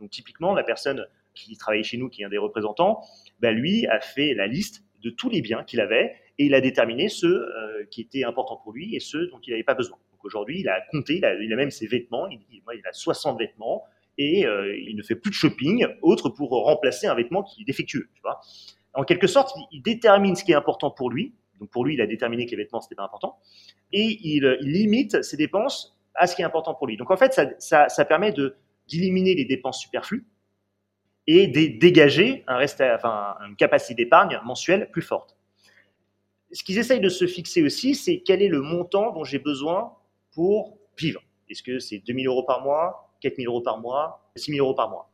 [0.00, 3.00] Donc typiquement, la personne qui travaille chez nous, qui est un des représentants,
[3.40, 6.60] bah, lui a fait la liste de tous les biens qu'il avait et il a
[6.60, 9.98] déterminé ceux euh, qui étaient importants pour lui et ceux dont il n'avait pas besoin.
[10.26, 13.84] Aujourd'hui, il a compté, il a, il même ses vêtements, il, il a 60 vêtements
[14.18, 17.64] et euh, il ne fait plus de shopping autre pour remplacer un vêtement qui est
[17.64, 18.08] défectueux.
[18.94, 21.34] En quelque sorte, il, détermine ce qui est important pour lui.
[21.60, 23.38] Donc pour lui, il a déterminé que les vêtements, c'était pas important.
[23.92, 26.96] Et il, il, limite ses dépenses à ce qui est important pour lui.
[26.96, 28.32] Donc en fait, ça, permet
[28.88, 30.26] d'éliminer les dépenses superflues
[31.26, 35.36] et de dégager un reste, enfin, une capacité d'épargne mensuelle plus forte.
[36.52, 39.92] Ce qu'ils essayent de se fixer aussi, c'est quel est le montant dont j'ai besoin
[40.36, 41.22] pour vivre.
[41.48, 45.10] Est-ce que c'est 2000 euros par mois, 4000 euros par mois, 6000 euros par mois?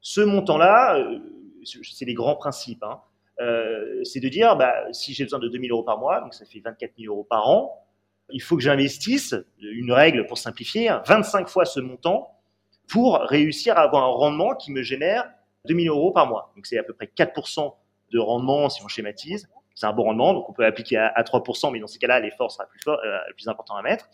[0.00, 1.18] Ce montant-là, euh,
[1.64, 2.82] c'est les grands principes.
[2.82, 3.00] Hein,
[3.40, 6.46] euh, c'est de dire, bah, si j'ai besoin de 2000 euros par mois, donc ça
[6.46, 7.84] fait 24 000 euros par an,
[8.30, 12.30] il faut que j'investisse, une règle pour simplifier, 25 fois ce montant
[12.88, 15.30] pour réussir à avoir un rendement qui me génère
[15.66, 16.52] 2000 euros par mois.
[16.56, 17.74] Donc c'est à peu près 4%
[18.12, 19.48] de rendement si on schématise.
[19.78, 22.50] C'est un bon rendement, donc on peut appliquer à, 3%, mais dans ces cas-là, l'effort
[22.50, 24.08] sera plus, euh, plus important à mettre.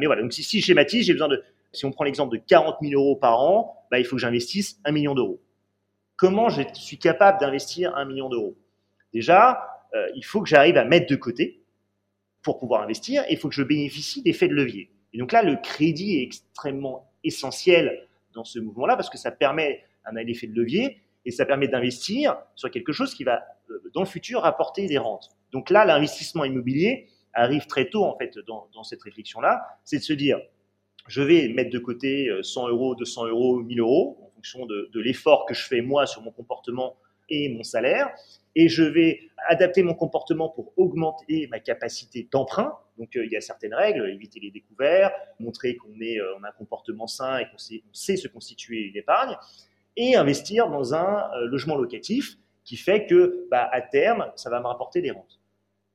[0.00, 1.40] Mais voilà, donc si, si je schématise, j'ai besoin de,
[1.72, 4.80] si on prend l'exemple de 40 000 euros par an, bah, il faut que j'investisse
[4.84, 5.40] 1 million d'euros.
[6.16, 8.56] Comment je suis capable d'investir 1 million d'euros?
[9.12, 11.62] Déjà, euh, il faut que j'arrive à mettre de côté
[12.42, 14.90] pour pouvoir investir, et il faut que je bénéficie d'effets de levier.
[15.12, 19.84] Et donc là, le crédit est extrêmement essentiel dans ce mouvement-là parce que ça permet
[20.06, 24.00] un effet de levier et ça permet d'investir sur quelque chose qui va, euh, dans
[24.00, 25.30] le futur, apporter des rentes.
[25.52, 29.62] Donc là, l'investissement immobilier arrive très tôt, en fait, dans, cette réflexion-là.
[29.84, 30.38] C'est de se dire,
[31.08, 34.90] je vais mettre de côté 100 euh, euros, 200 euros, 1000 euros, en fonction de,
[34.94, 36.96] l'effort que je fais moi sur mon comportement
[37.28, 38.10] et mon salaire,
[38.54, 42.76] et je vais adapter mon comportement pour augmenter ma capacité d'emprunt.
[42.98, 45.10] Donc euh, il y a certaines règles, éviter les découverts,
[45.40, 49.36] montrer qu'on est, on a un comportement sain et qu'on sait, se constituer une épargne,
[49.96, 54.60] et investir dans un euh, logement locatif qui fait que bah, à terme, ça va
[54.60, 55.40] me rapporter des rentes.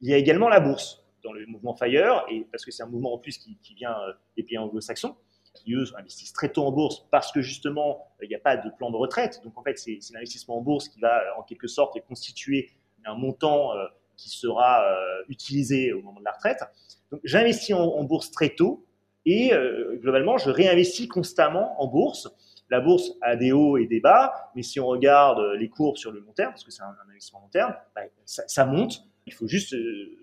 [0.02, 2.88] Il y a également la bourse dans le mouvement Fire, et parce que c'est un
[2.88, 3.98] mouvement en plus qui, vient
[4.38, 5.16] des pays anglo-saxons
[5.54, 8.70] qui eux investissent très tôt en bourse parce que justement il n'y a pas de
[8.78, 9.42] plan de retraite.
[9.44, 12.70] Donc en fait c'est l'investissement en bourse qui va en quelque sorte constituer
[13.06, 13.86] un montant euh,
[14.18, 16.60] qui sera euh, utilisé au moment de la retraite.
[17.12, 18.86] Donc j'investis en, bourse très tôt
[19.26, 22.30] et euh, globalement je réinvestis constamment en bourse.
[22.70, 26.12] La bourse a des hauts et des bas, mais si on regarde les courbes sur
[26.12, 29.04] le long terme, parce que c'est un, investissement long terme, bah, ça, monte.
[29.26, 29.76] Il faut juste,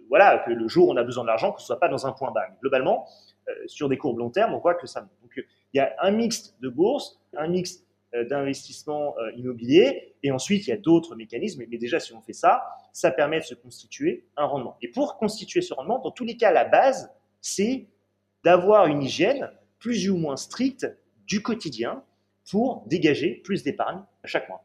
[0.08, 2.06] voilà, que le jour où on a besoin de l'argent, que ce soit pas dans
[2.06, 2.46] un point bas.
[2.48, 3.06] Mais globalement,
[3.48, 5.10] euh, sur des courbes long terme, on voit que ça monte.
[5.22, 10.32] Donc, il y a un mix de bourse, un mix euh, d'investissement euh, immobilier, et
[10.32, 13.44] ensuite il y a d'autres mécanismes, mais déjà si on fait ça, ça permet de
[13.44, 14.76] se constituer un rendement.
[14.82, 17.86] Et pour constituer ce rendement, dans tous les cas, la base, c'est
[18.44, 20.86] d'avoir une hygiène plus ou moins stricte
[21.26, 22.02] du quotidien
[22.50, 24.64] pour dégager plus d'épargne chaque mois.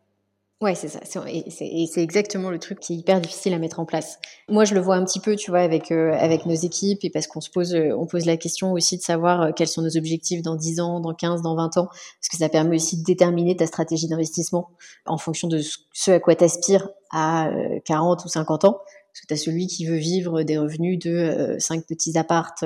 [0.62, 1.00] Ouais, c'est ça.
[1.28, 4.20] Et c'est exactement le truc qui est hyper difficile à mettre en place.
[4.48, 7.10] Moi, je le vois un petit peu, tu vois, avec euh, avec nos équipes et
[7.10, 9.82] parce qu'on se pose euh, on pose la question aussi de savoir euh, quels sont
[9.82, 13.00] nos objectifs dans 10 ans, dans 15, dans 20 ans, parce que ça permet aussi
[13.00, 14.70] de déterminer ta stratégie d'investissement
[15.08, 15.62] en fonction de
[15.94, 17.50] ce à quoi tu aspires à
[17.86, 18.82] 40 ou 50 ans.
[19.12, 22.64] Parce que tu as celui qui veut vivre des revenus de 5 petits appartes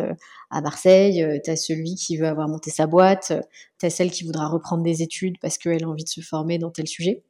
[0.51, 3.33] à Marseille, tu as celui qui veut avoir monté sa boîte,
[3.79, 6.59] tu as celle qui voudra reprendre des études parce qu'elle a envie de se former
[6.59, 7.23] dans tel sujet.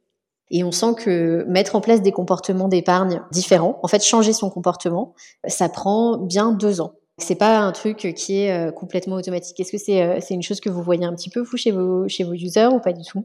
[0.50, 4.48] Et on sent que mettre en place des comportements d'épargne différents, en fait changer son
[4.48, 5.14] comportement,
[5.46, 6.94] ça prend bien deux ans.
[7.18, 9.58] C'est pas un truc qui est euh, complètement automatique.
[9.58, 12.24] Est-ce que c'est euh, une chose que vous voyez un petit peu chez vos chez
[12.24, 13.24] vos users ou pas du tout?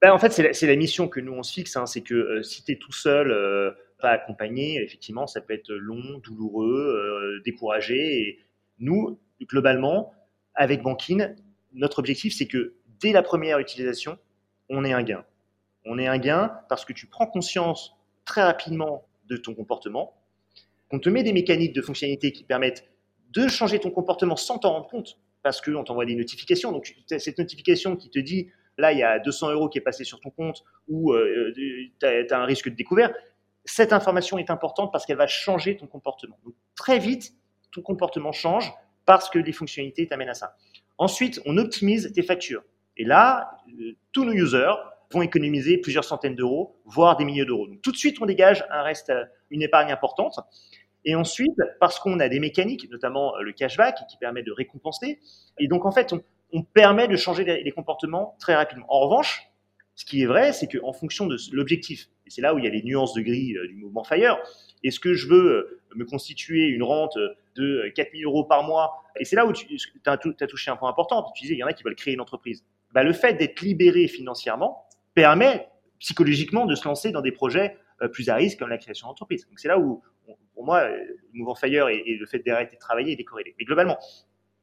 [0.00, 1.76] Ben, en fait, c'est la, la, mission que nous on se fixe.
[1.76, 3.30] Hein, c'est que euh, si tu es tout seul,
[4.00, 8.20] pas accompagné, effectivement, ça peut être long, douloureux, découragé.
[8.20, 8.38] Et
[8.78, 10.12] nous, globalement,
[10.54, 11.34] avec Bankin,
[11.72, 14.18] notre objectif, c'est que dès la première utilisation,
[14.68, 15.24] on ait un gain
[15.88, 20.14] on est un gain parce que tu prends conscience très rapidement de ton comportement,
[20.90, 22.84] qu'on te met des mécaniques de fonctionnalité qui permettent
[23.30, 26.72] de changer ton comportement sans t'en rendre compte, parce qu'on t'envoie des notifications.
[26.72, 30.04] Donc, cette notification qui te dit, là, il y a 200 euros qui est passé
[30.04, 33.12] sur ton compte ou euh, tu as, un risque de découvert,
[33.70, 36.38] cette information est importante parce qu'elle va changer ton comportement.
[36.44, 37.32] Donc, très vite,
[37.72, 38.72] ton comportement change
[39.04, 40.54] parce que les fonctionnalités t'amènent à ça.
[40.98, 42.62] Ensuite, on optimise tes factures.
[42.96, 44.74] Et là, euh, tous nos users
[45.10, 47.66] vont économiser plusieurs centaines d'euros, voire des milliers d'euros.
[47.66, 50.38] Donc tout de suite, on dégage un reste, euh, une épargne importante.
[51.04, 55.20] Et ensuite, parce qu'on a des mécaniques, notamment euh, le cashback, qui permet de récompenser.
[55.58, 56.12] Et donc en fait,
[56.52, 58.86] on permet de changer les, comportements très rapidement.
[58.88, 59.50] En revanche,
[59.98, 62.68] ce qui est vrai, c'est qu'en fonction de l'objectif, et c'est là où il y
[62.68, 64.38] a les nuances de gris du mouvement FIRE,
[64.84, 67.18] est-ce que je veux me constituer une rente
[67.56, 69.02] de 4000 euros par mois?
[69.18, 69.66] Et c'est là où tu
[70.06, 71.28] as, touché un point important.
[71.34, 72.64] Tu disais, il y en a qui veulent créer une entreprise.
[72.92, 78.06] Bah, le fait d'être libéré financièrement permet psychologiquement de se lancer dans des projets euh,
[78.06, 79.48] plus à risque comme la création d'entreprise.
[79.48, 80.00] Donc c'est là où,
[80.54, 83.56] pour moi, le mouvement FIRE et, le fait d'arrêter de travailler est décorrélé.
[83.58, 83.98] Mais globalement,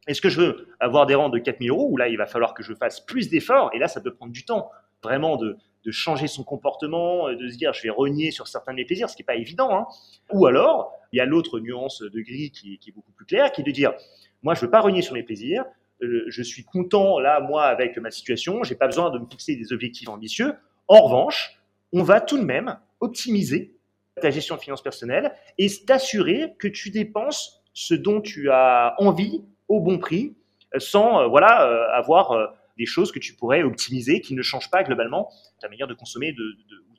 [0.08, 2.54] est-ce que je veux avoir des rentes de 4000 euros où là, il va falloir
[2.54, 3.72] que je fasse plus d'efforts?
[3.74, 4.72] Et là, ça peut prendre du temps
[5.06, 5.58] vraiment de,
[5.92, 9.16] changer son comportement, de se dire je vais renier sur certains de mes plaisirs, ce
[9.16, 9.70] qui n'est pas évident.
[9.72, 9.86] Hein.
[10.34, 13.62] Ou alors, il y a l'autre nuance de gris qui, est beaucoup plus claire, qui
[13.62, 13.94] est de dire
[14.42, 15.64] moi, je ne veux pas renier sur mes plaisirs,
[16.02, 19.56] euh, je suis content là, moi, avec ma situation, j'ai pas besoin de me fixer
[19.56, 20.54] des objectifs ambitieux.
[20.88, 21.60] En revanche,
[21.94, 23.76] on va tout de même optimiser
[24.22, 29.44] ta gestion de finances personnelles et t'assurer que tu dépenses ce dont tu as envie
[29.68, 30.36] au bon prix
[30.78, 34.84] sans euh, voilà euh, avoir des choses que tu pourrais optimiser qui ne changent pas
[34.84, 36.44] globalement ta manière de consommer de,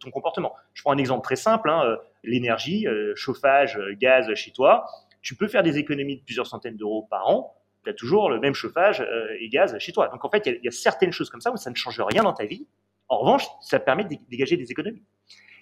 [0.01, 0.55] ton comportement.
[0.75, 4.87] Je prends un exemple très simple, hein, l'énergie, chauffage, gaz chez toi.
[5.23, 7.55] Tu peux faire des économies de plusieurs centaines d'euros par an.
[7.85, 9.07] Tu as toujours le même chauffage
[9.41, 10.09] et gaz chez toi.
[10.09, 12.23] Donc en fait, il y, a certaines choses comme ça où ça ne change rien
[12.23, 12.67] dans ta vie.
[13.09, 15.03] En revanche, ça permet de dégager des économies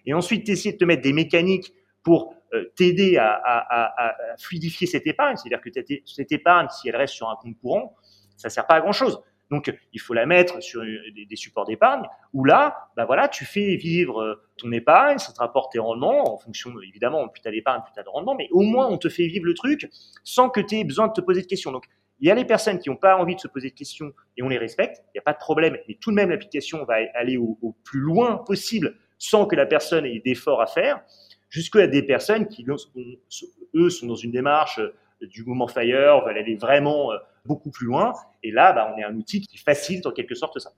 [0.06, 1.72] et ensuite essayer de te mettre des mécaniques
[2.02, 5.70] pour euh, t'aider à, fluidifier cette épargne, c'est-à-dire que
[6.04, 7.96] cette épargne, si elle reste sur un compte courant,
[8.36, 9.20] ça sert pas à grand-chose.
[9.50, 12.02] Donc, il faut la mettre sur des, supports d'épargne
[12.32, 16.34] où là, bah voilà, tu fais vivre euh, ton épargne, ça te rapporte tes rendements
[16.34, 18.88] en fonction, évidemment, plus tu as d'épargne, plus tu as de rendement, mais au moins
[18.88, 19.88] on te fait vivre le truc
[20.22, 21.72] sans que tu aies besoin de te poser de questions.
[21.72, 21.84] Donc,
[22.20, 24.42] il y a les personnes qui n'ont pas envie de se poser de questions et
[24.42, 26.96] on les respecte, il n'y a pas de problème, mais tout de même l'application va
[27.14, 31.02] aller au, au plus loin possible sans que la personne ait d'efforts à faire,
[31.54, 32.66] jusqu'à des personnes qui,
[33.74, 37.86] eux, sont dans une démarche euh, du mouvement Fire, veulent aller vraiment euh, beaucoup plus
[37.86, 38.12] loin.
[38.42, 40.72] Et là, bah, on est un outil qui facilite en quelque sorte ça.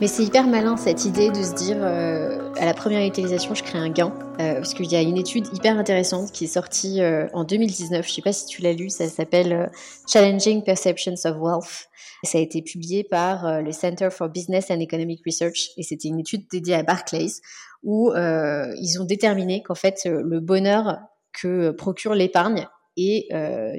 [0.00, 3.62] Mais c'est hyper malin cette idée de se dire euh, à la première utilisation je
[3.62, 7.00] crée un gain euh, parce qu'il y a une étude hyper intéressante qui est sortie
[7.00, 8.06] euh, en 2019.
[8.06, 9.70] Je sais pas si tu l'as lu, ça s'appelle
[10.06, 11.88] Challenging Perceptions of Wealth.
[12.24, 16.20] Ça a été publié par le Center for Business and Economic Research et c'était une
[16.20, 17.40] étude dédiée à Barclays
[17.84, 20.98] où ils ont déterminé qu'en fait le bonheur
[21.32, 22.66] que procure l'épargne
[22.96, 23.28] est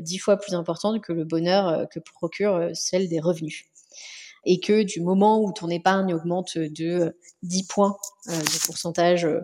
[0.02, 3.66] dix fois plus important que le bonheur que procure celle des revenus.
[4.46, 7.98] Et que du moment où ton épargne augmente de 10 points
[8.30, 9.42] euh, de pourcentage euh,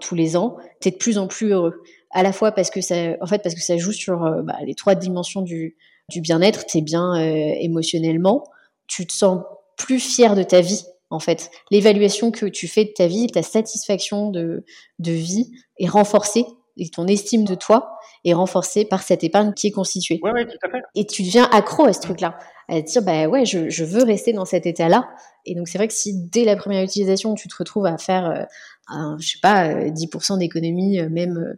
[0.00, 1.82] tous les ans, tu es de plus en plus heureux.
[2.10, 4.56] À la fois parce que ça, en fait, parce que ça joue sur euh, bah,
[4.64, 5.76] les trois dimensions du,
[6.08, 8.44] du bien-être, tu es bien émotionnellement,
[8.88, 9.42] tu te sens
[9.76, 11.50] plus fier de ta vie en fait.
[11.70, 14.64] L'évaluation que tu fais de ta vie, ta satisfaction de,
[14.98, 16.44] de vie est renforcée
[16.76, 20.20] et ton estime de toi est renforcée par cette épargne qui est constituée.
[20.20, 20.82] Tout à fait.
[20.94, 24.32] Et tu deviens accro à ce truc-là à dire bah ouais je, je veux rester
[24.32, 25.08] dans cet état-là
[25.44, 28.26] et donc c'est vrai que si dès la première utilisation tu te retrouves à faire
[28.26, 28.44] euh,
[28.88, 31.56] un, je sais pas 10% euh, d'économie euh, même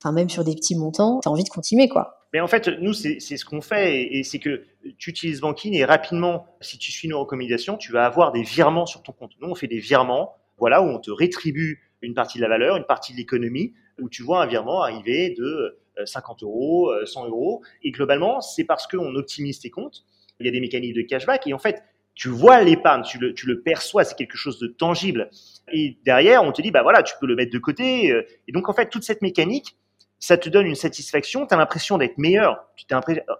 [0.00, 2.68] enfin même sur des petits montants tu as envie de continuer quoi mais en fait
[2.68, 4.64] nous c'est ce qu'on fait et, c'est que
[4.98, 8.86] tu utilises Banking et rapidement si tu suis nos recommandations tu vas avoir des virements
[8.86, 12.38] sur ton compte nous on fait des virements voilà où on te rétribue une partie
[12.38, 16.42] de la valeur une partie de l'économie où tu vois un virement arriver de 50
[16.42, 17.62] euros, 100 euros.
[17.82, 20.04] Et globalement, c'est parce qu'on optimise tes comptes
[20.38, 21.82] il y a des mécaniques de cashback et en fait,
[22.14, 25.30] tu vois l'épargne, tu le, tu le perçois, c'est quelque chose de tangible.
[25.72, 28.10] Et derrière, on te dit, bah voilà, tu peux le mettre de côté.
[28.10, 29.76] Euh, et donc, en fait, toute cette mécanique,
[30.18, 32.66] ça te donne une satisfaction, tu as l'impression d'être meilleur.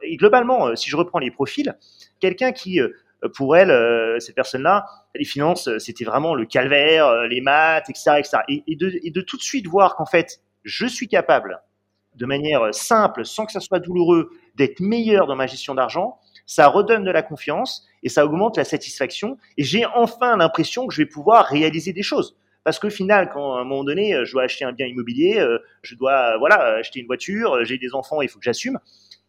[0.03, 1.77] Et globalement, euh, si je reprends les profils,
[2.21, 2.91] quelqu'un qui, euh,
[3.35, 3.73] pour elle,
[4.21, 8.17] cette personne-là, les finances, c'était vraiment le calvaire, les maths, etc.
[8.19, 8.39] etc.
[8.49, 11.61] Et, et, de, et de tout de suite voir qu'en fait, je suis capable,
[12.17, 16.69] de manière simple, sans que ça soit douloureux, d'être meilleur dans ma gestion d'argent, ça
[16.69, 19.37] redonne de la confiance et ça augmente la satisfaction.
[19.59, 22.37] Et j'ai enfin l'impression que je vais pouvoir réaliser des choses.
[22.67, 25.59] Parce qu'au final, quand à un moment donné, je dois acheter un bien immobilier, euh,
[25.83, 28.81] je dois voilà acheter une voiture, euh, j'ai des enfants, il faut que j'assume.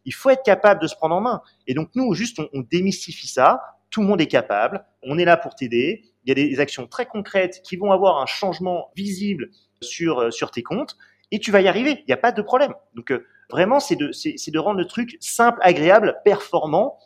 [0.04, 1.42] Il faut être capable de se prendre en main.
[1.68, 3.60] Et donc nous, juste, on, démystifie ça.
[3.90, 4.84] Tout le monde est capable.
[5.04, 6.02] On est là pour t'aider.
[6.24, 9.50] Il y a des actions très concrètes qui vont avoir un changement visible
[9.80, 10.96] sur euh, sur tes comptes
[11.30, 12.00] et tu vas y arriver.
[12.00, 12.74] Il n'y a pas de problème.
[12.94, 13.12] Donc
[13.50, 16.98] vraiment, c'est de c'est de rendre le truc simple, agréable, performant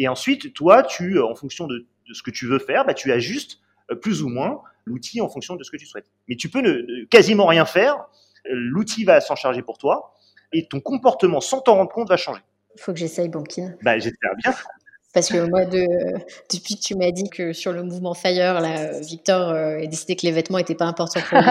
[0.00, 3.12] et ensuite, toi, tu, euh, en fonction de, ce que tu veux faire, bah, tu
[3.12, 3.60] ajustes
[3.90, 6.06] euh, plus ou moins l'outil en fonction de ce que tu souhaites.
[6.28, 7.96] Mais tu peux ne, quasiment rien faire.
[8.46, 10.14] Euh, l'outil va s'en charger pour toi
[10.52, 12.42] et ton comportement, sans t'en rendre compte, va changer.
[12.74, 13.74] Il faut que j'essaye Bankin.
[13.82, 14.52] Bah, j'espère bien.
[15.12, 15.84] Parce que moi, de,
[16.52, 20.24] depuis que tu m'as dit que sur le mouvement Fire, là, Victor a décidé que
[20.24, 21.50] les vêtements n'étaient pas importants pour lui,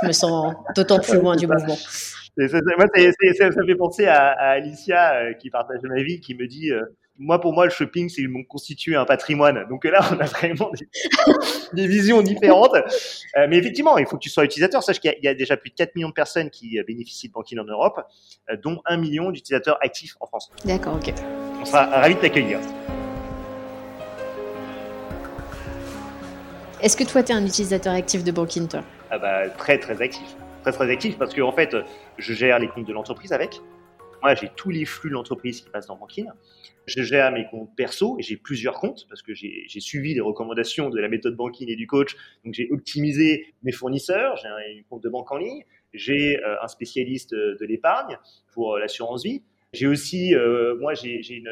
[0.00, 1.76] je me sens d'autant plus loin du mouvement.
[1.76, 6.46] Ça, moi, ça, ça, fait penser à, à Alicia qui partage ma vie, qui me
[6.46, 6.70] dit
[7.18, 9.66] moi, pour moi, le shopping, c'est constituer un patrimoine.
[9.68, 10.70] Donc là, on a vraiment
[11.72, 12.74] des, visions différentes.
[12.74, 14.82] Euh, mais effectivement, il faut que tu sois utilisateur.
[14.82, 17.32] Sache qu'il y, a déjà plus de 4 millions de personnes qui euh, bénéficient de
[17.32, 18.00] banking en Europe,
[18.50, 20.50] euh, dont 1 million d'utilisateurs actifs en France.
[20.64, 21.14] D'accord, ok.
[21.60, 22.58] On sera ravis de t'accueillir.
[26.82, 28.84] Est-ce que toi, tu es un utilisateur actif de Banking, toi?
[29.10, 30.36] Ah bah, Très, très actif.
[30.62, 31.74] Très, très actif parce qu'en en fait,
[32.18, 33.60] je gère les comptes de l'entreprise avec.
[34.34, 36.26] J'ai tous les flux de l'entreprise qui passent dans Banking.
[36.86, 40.88] Je gère mes comptes perso et j'ai plusieurs comptes parce que j'ai suivi les recommandations
[40.88, 42.16] de la méthode banking et du coach.
[42.44, 46.68] Donc j'ai optimisé mes fournisseurs, j'ai un, compte de banque en ligne, j'ai euh, un
[46.68, 48.18] spécialiste de l'épargne
[48.52, 49.42] pour euh, l'assurance vie.
[49.72, 51.50] J'ai aussi, euh, moi j'ai une,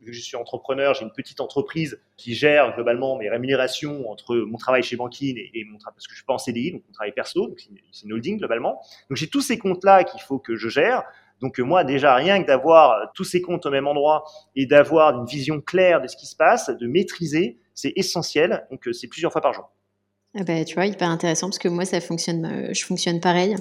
[0.00, 4.36] vu que je suis entrepreneur, j'ai une petite entreprise qui gère globalement mes rémunérations entre
[4.36, 6.82] mon travail chez Banking et, mon travail, parce que je suis pas en CDI, donc
[6.86, 7.60] mon travail perso, donc
[7.90, 8.80] c'est une holding globalement.
[9.10, 11.02] Donc j'ai tous ces comptes-là qu'il faut que je gère.
[11.40, 14.24] Donc moi, déjà, rien que d'avoir tous ces comptes au même endroit
[14.56, 18.66] et d'avoir une vision claire de ce qui se passe, de maîtriser, c'est essentiel.
[18.70, 19.70] Donc c'est plusieurs fois par jour.
[20.36, 23.56] Ah bah, tu vois, hyper intéressant parce que moi, ça fonctionne, euh, je fonctionne pareil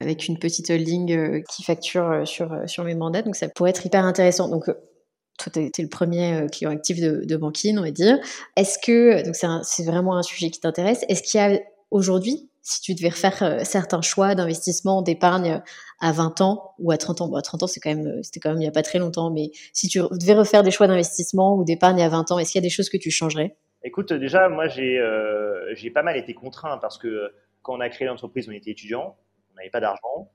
[0.00, 3.22] avec une petite holding euh, qui facture euh, sur, sur mes mandats.
[3.22, 4.48] Donc ça pourrait être hyper intéressant.
[4.48, 8.18] Donc toi, tu es le premier client actif de, de Banking, on va dire.
[8.56, 11.58] Est-ce que, donc c'est vraiment un sujet qui t'intéresse, est-ce qu'il y a
[11.90, 15.62] aujourd'hui si tu devais refaire euh, certains choix d'investissement, d'épargne
[16.00, 18.22] à 20 ans ou à 30 ans, bon, à 30 ans, c'est quand même, euh,
[18.22, 20.70] c'était quand même il n'y a pas très longtemps, mais si tu devais refaire des
[20.70, 23.10] choix d'investissement ou d'épargne à 20 ans, est-ce qu'il y a des choses que tu
[23.10, 23.54] changerais?
[23.82, 27.90] Écoute, déjà, moi, j'ai, euh, j'ai pas mal été contraint parce que quand on a
[27.90, 29.14] créé l'entreprise, on était étudiant,
[29.52, 30.30] on n'avait pas d'argent,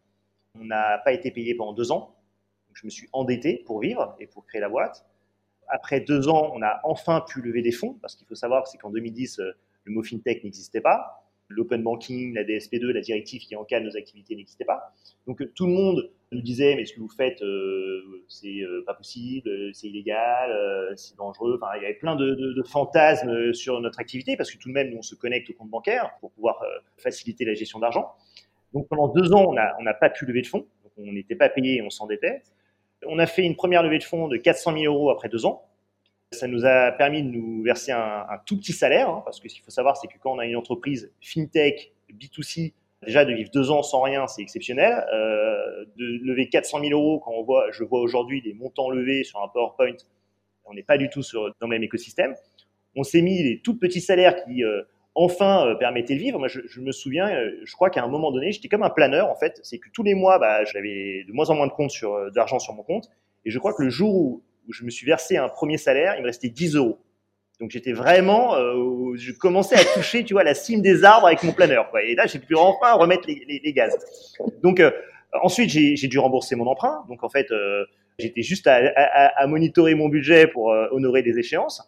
[0.53, 2.15] on n'a pas été payé pendant deux ans,
[2.67, 5.03] donc je me suis endetté pour vivre et pour créer la boîte.
[5.67, 8.77] Après deux ans, on a enfin pu lever des fonds parce qu'il faut savoir c'est
[8.77, 9.39] qu'en 2010,
[9.83, 14.35] le mot fintech n'existait pas l'open banking, la DSP2, la directive qui encadre nos activités
[14.35, 14.93] n'existait pas.
[15.27, 18.93] Donc tout le monde nous disait mais ce que vous faites euh, c'est euh, pas
[18.93, 21.59] possible, c'est illégal, euh, c'est dangereux.
[21.61, 24.69] Enfin il y avait plein de, de, de, fantasmes sur notre activité parce que tout
[24.69, 27.79] de même nous on se connecte au compte bancaire pour pouvoir euh, faciliter la gestion
[27.79, 28.13] d'argent.
[28.73, 31.81] Donc pendant deux ans on n'a pas pu lever de fonds, on n'était pas payé
[31.81, 32.43] on s'endettait.
[33.07, 35.68] On a fait une première levée de fonds de 400 000 euros après deux ans.
[36.31, 39.55] Ça nous a permis de nous verser un, tout petit salaire, hein, parce que ce
[39.55, 42.73] qu'il faut savoir, c'est que quand on a une entreprise fintech, B2C,
[43.03, 45.03] déjà de vivre deux ans sans rien, c'est exceptionnel.
[45.11, 49.23] Euh, de lever 400 000 euros, quand on voit, je vois aujourd'hui des montants levés
[49.23, 49.95] sur un PowerPoint,
[50.65, 52.35] on n'est pas du tout dans le même écosystème.
[52.95, 54.83] On s'est mis des tout petits salaires qui, euh,
[55.15, 56.37] enfin, euh, permettaient de vivre.
[56.37, 57.31] Moi, je, me souviens,
[57.63, 59.59] je crois qu'à un moment donné, j'étais comme un planeur, en fait.
[59.63, 62.59] C'est que tous les mois, bah, j'avais de moins en moins de compte sur, d'argent
[62.59, 63.09] sur mon compte.
[63.45, 66.13] Et je crois que le jour où où je me suis versé un premier salaire,
[66.15, 66.99] il me restait 10 euros.
[67.59, 71.43] Donc j'étais vraiment, euh, je commençais à toucher, tu vois, la cime des arbres avec
[71.43, 71.91] mon planeur.
[72.05, 73.97] Et là, j'ai pu enfin remettre les, gaz.
[74.63, 74.91] Donc euh,
[75.41, 77.03] ensuite, j'ai dû rembourser mon emprunt.
[77.09, 77.83] Donc en fait, euh,
[78.17, 81.83] j'étais juste à, monitorer mon budget pour honorer des échéances.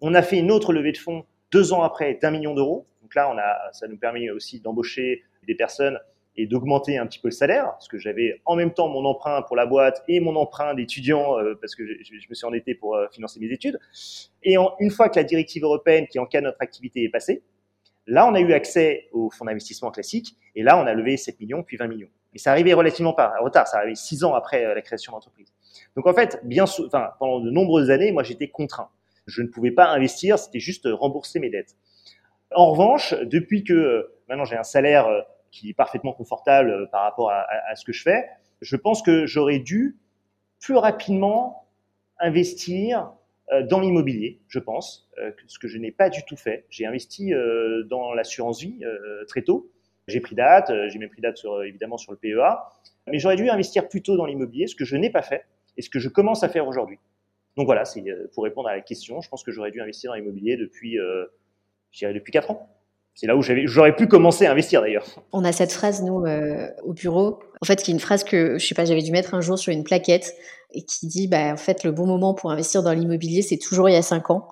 [0.00, 2.86] On a fait une autre levée de fonds deux ans après d'un million d'euros.
[3.00, 3.34] Donc là,
[3.72, 5.98] ça nous permet aussi d'embaucher des personnes
[6.36, 9.42] et d'augmenter un petit peu le salaire, parce que j'avais en même temps mon emprunt
[9.42, 12.96] pour la boîte et mon emprunt d'étudiant, euh, parce que je, me suis endetté pour
[12.96, 13.78] euh, financer mes études.
[14.42, 17.42] Et une fois que la directive européenne qui encadre notre activité est passée,
[18.06, 21.38] là, on a eu accès au fonds d'investissement classique, et là, on a levé 7
[21.38, 22.08] millions, puis 20 millions.
[22.34, 25.52] Et ça arrivait relativement pas retard, ça arrivait 6 ans après euh, la création d'entreprise.
[25.96, 26.42] Donc en fait,
[27.18, 28.88] pendant de nombreuses années, moi, j'étais contraint.
[29.26, 31.76] Je ne pouvais pas investir, c'était juste rembourser mes dettes.
[32.54, 35.06] En revanche, depuis que maintenant j'ai un salaire
[35.52, 38.28] qui est parfaitement confortable euh, par rapport à, ce que je fais,
[38.60, 39.96] je pense que j'aurais dû
[40.60, 41.68] plus rapidement
[42.18, 43.12] investir
[43.52, 46.64] euh, dans l'immobilier, je pense, euh, ce que je n'ai pas du tout fait.
[46.70, 47.32] J'ai investi
[47.88, 48.80] dans l'assurance vie
[49.28, 49.70] très tôt.
[50.08, 52.58] J'ai pris date, j'ai même pris date sur, évidemment sur le PEA,
[53.06, 55.44] mais j'aurais dû investir plutôt dans l'immobilier, ce que je n'ai pas fait
[55.76, 56.98] et ce que je commence à faire aujourd'hui.
[57.56, 58.02] Donc voilà, c'est
[58.34, 60.98] pour répondre à la question, je pense que j'aurais dû investir dans l'immobilier depuis,
[62.00, 62.68] depuis 4 ans
[63.14, 65.04] c'est là où j'aurais pu commencer à investir d'ailleurs.
[65.32, 68.58] On a cette phrase, nous, euh, au bureau, en fait, qui est une phrase que,
[68.58, 70.34] je sais pas, j'avais dû mettre un jour sur une plaquette
[70.72, 73.88] et qui dit, bah, en fait, le bon moment pour investir dans l'immobilier, c'est toujours
[73.88, 74.48] il y a cinq ans.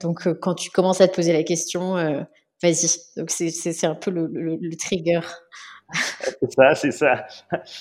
[0.00, 2.22] Donc, euh, quand tu commences à te poser la question, euh,
[2.62, 2.86] vas-y.
[3.16, 5.20] Donc, c'est un peu le, le, le trigger.
[6.40, 7.26] c'est ça, c'est ça.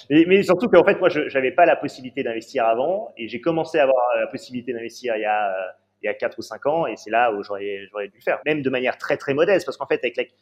[0.10, 3.42] Mais, mais surtout qu'en fait, moi, je n'avais pas la possibilité d'investir avant et j'ai
[3.42, 5.54] commencé à avoir la possibilité d'investir il y a
[6.06, 8.40] il y a 4 ou 5 ans, et c'est là où j'aurais, dû le faire,
[8.46, 10.36] même de manière très très modeste, parce qu'en fait, avec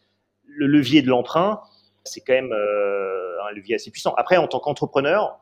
[0.45, 1.61] le levier de l'emprunt,
[2.03, 4.13] c'est quand même euh, un levier assez puissant.
[4.17, 5.39] Après, en tant qu'entrepreneur,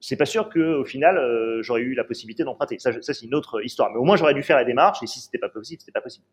[0.00, 2.78] c'est pas sûr qu'au final, euh, j'aurais eu la possibilité d'emprunter.
[2.78, 3.90] Ça, c'est une autre histoire.
[3.90, 6.00] Mais au moins, j'aurais dû faire la démarche, et si c'était pas possible, c'était pas
[6.00, 6.24] possible.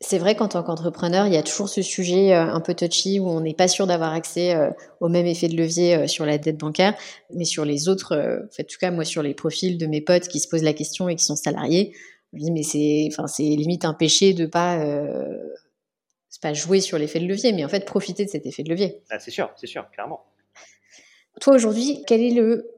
[0.00, 3.18] C'est vrai qu'en tant qu'entrepreneur, il y a toujours ce sujet euh, un peu touchy
[3.18, 4.54] où on n'est pas sûr d'avoir accès
[5.00, 6.94] au même effet de levier sur la dette bancaire,
[7.32, 10.40] mais sur les autres, en tout cas moi sur les profils de mes potes qui
[10.40, 11.94] se posent la question et qui sont salariés,
[12.34, 14.84] je me dis mais c'est, enfin c'est limite un péché de pas,
[16.28, 18.70] c'est pas jouer sur l'effet de levier, mais en fait profiter de cet effet de
[18.70, 19.02] levier.
[19.10, 20.24] Ah, c'est sûr, c'est sûr, clairement.
[21.40, 22.70] Toi aujourd'hui, quel est le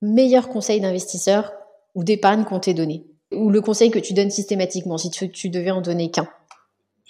[0.00, 1.52] meilleur conseil d'investisseur
[1.94, 3.04] ou d'épargne qu'on t'ait donné?
[3.32, 6.28] Ou le conseil que tu donnes systématiquement, si tu, devais en donner qu'un?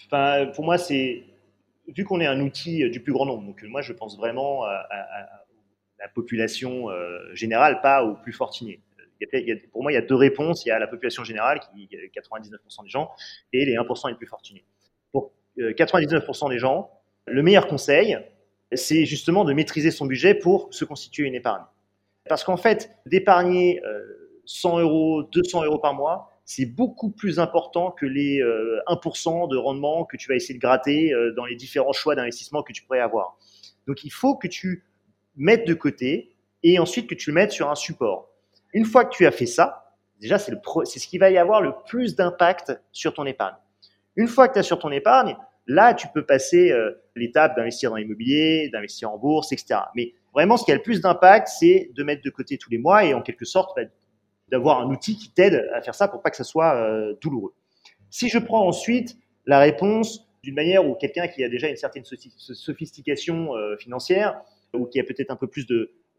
[0.07, 1.23] Enfin, Pour moi, c'est
[1.89, 4.87] vu qu'on est un outil du plus grand nombre, donc moi je pense vraiment à,
[5.99, 8.81] la population euh, générale, pas aux plus fortunés.
[9.73, 10.65] Pour moi, il y a deux réponses.
[10.65, 13.11] Il y a la population générale, qui est 99% des gens,
[13.53, 14.65] et les 1% les plus fortunés.
[15.13, 16.91] Pour 99% euh, des gens,
[17.27, 18.19] le meilleur conseil,
[18.73, 21.65] c'est justement de maîtriser son budget pour se constituer une épargne.
[22.29, 23.81] Parce qu'en fait, d'épargner
[24.47, 28.43] 100 euh, euros, 200 euros par mois, c'est beaucoup plus important que les 1%
[29.45, 32.73] euh, de rendement que tu vas essayer de gratter dans les différents choix d'investissement que
[32.73, 33.37] tu pourrais avoir.
[33.87, 34.85] Donc il faut que tu
[35.37, 38.30] mettes de côté et ensuite que tu le mettes sur un support.
[38.73, 41.73] Une fois que tu as fait ça, déjà c'est ce qui va y avoir le
[41.87, 43.57] plus d'impact sur ton épargne.
[44.17, 46.73] Une fois que tu as sur ton épargne, là tu peux passer
[47.17, 49.81] l'étape d'investir dans l'immobilier, d'investir en bourse, etc.
[49.95, 52.79] Mais Vraiment, ce qui a le plus d'impact, c'est de mettre de côté tous les
[52.79, 53.83] mois et en quelque sorte bah,
[54.49, 57.55] d'avoir un outil qui t'aide à faire ça pour pas que ça soit euh, douloureux.
[58.11, 59.17] Si je prends ensuite
[59.47, 64.41] la réponse d'une manière où quelqu'un qui a déjà une certaine sophistication euh, financière
[64.73, 65.67] ou qui a peut-être un peu plus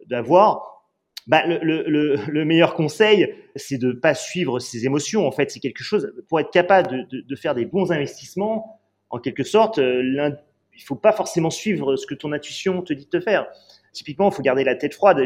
[0.07, 0.80] d'avoir,
[1.27, 5.27] bah, le, le, le, meilleur conseil, c'est de pas suivre ses émotions.
[5.27, 8.79] En fait, c'est quelque chose pour être capable de, de, de, faire des bons investissements.
[9.09, 10.31] En quelque sorte, euh,
[10.75, 13.47] il faut pas forcément suivre ce que ton intuition te dit de te faire.
[13.93, 15.23] Typiquement, il faut garder la tête froide.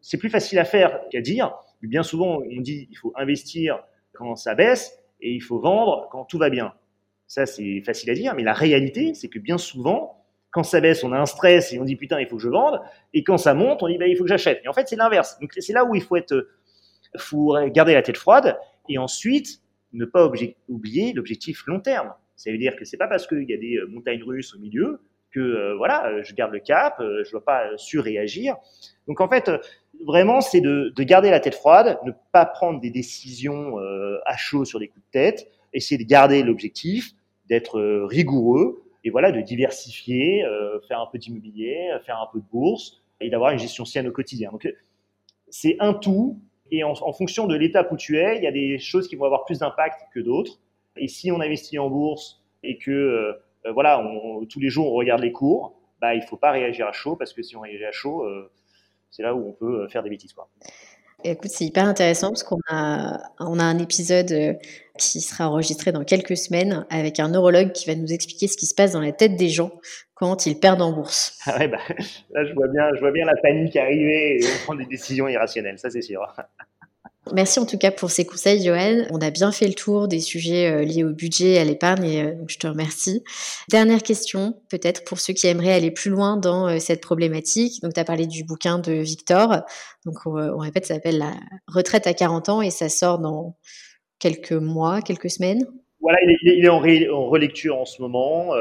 [0.00, 1.54] C'est plus facile à faire qu'à dire.
[1.82, 3.80] Mais bien souvent, on dit il faut investir
[4.12, 6.72] quand ça baisse et il faut vendre quand tout va bien.
[7.26, 10.21] Ça, c'est facile à dire, mais la réalité, c'est que bien souvent,
[10.52, 12.48] quand ça baisse, on a un stress et on dit putain, il faut que je
[12.48, 12.80] vende.
[13.12, 14.60] Et quand ça monte, on dit bah, il faut que j'achète.
[14.64, 15.38] Et en fait, c'est l'inverse.
[15.40, 16.48] Donc c'est là où il faut être,
[17.18, 18.56] faut garder la tête froide
[18.88, 19.60] et ensuite
[19.92, 20.30] ne pas
[20.68, 22.12] oublier l'objectif long terme.
[22.36, 25.00] Ça veut dire que c'est pas parce qu'il y a des montagnes russes au milieu
[25.32, 28.56] que euh, voilà, euh, je garde le cap, euh, je ne dois pas surréagir.
[29.08, 29.50] Donc en fait,
[30.06, 33.76] vraiment, c'est de, de, garder la tête froide, ne pas prendre des décisions
[34.26, 37.12] à chaud sur des coups de tête, essayer de garder l'objectif,
[37.48, 40.44] d'être rigoureux et voilà, de diversifier,
[40.86, 44.12] faire un peu d'immobilier, faire un peu de bourse et d'avoir une gestion saine au
[44.12, 44.50] quotidien.
[44.52, 44.72] Donc
[45.48, 46.40] c'est un tout
[46.70, 49.16] et en, en fonction de l'étape où tu es, il y a des choses qui
[49.16, 50.58] vont avoir plus d'impact que d'autres.
[50.96, 52.90] Et si on investit en bourse et que
[53.66, 54.04] euh, voilà,
[54.48, 57.32] tous les jours on regarde les cours, bah, il faut pas réagir à chaud parce
[57.32, 58.50] que si on réagit à chaud, euh,
[59.10, 60.32] c'est là où on peut euh, faire des bêtises.
[60.32, 60.48] Quoi.
[61.24, 64.58] Écoute, c'est hyper intéressant parce qu'on a, on a un épisode
[64.98, 68.66] qui sera enregistré dans quelques semaines avec un neurologue qui va nous expliquer ce qui
[68.66, 69.70] se passe dans la tête des gens
[70.14, 71.38] quand ils perdent en bourse.
[71.46, 71.78] Ah ouais, bah,
[72.30, 75.28] là, je vois, bien, je vois bien la panique arriver et on prend des décisions
[75.28, 76.22] irrationnelles, ça c'est sûr.
[77.30, 79.04] Merci en tout cas pour ces conseils, Johan.
[79.10, 82.04] On a bien fait le tour des sujets euh, liés au budget et à l'épargne,
[82.04, 83.22] et euh, je te remercie.
[83.70, 87.80] Dernière question, peut-être pour ceux qui aimeraient aller plus loin dans euh, cette problématique.
[87.80, 89.62] Donc, tu as parlé du bouquin de Victor.
[90.04, 91.34] Donc, on, répète, ça s'appelle La
[91.68, 93.56] retraite à 40 ans et ça sort dans
[94.18, 95.64] quelques mois, quelques semaines.
[96.00, 96.80] Voilà, il est, en,
[97.28, 98.52] relecture en ce moment.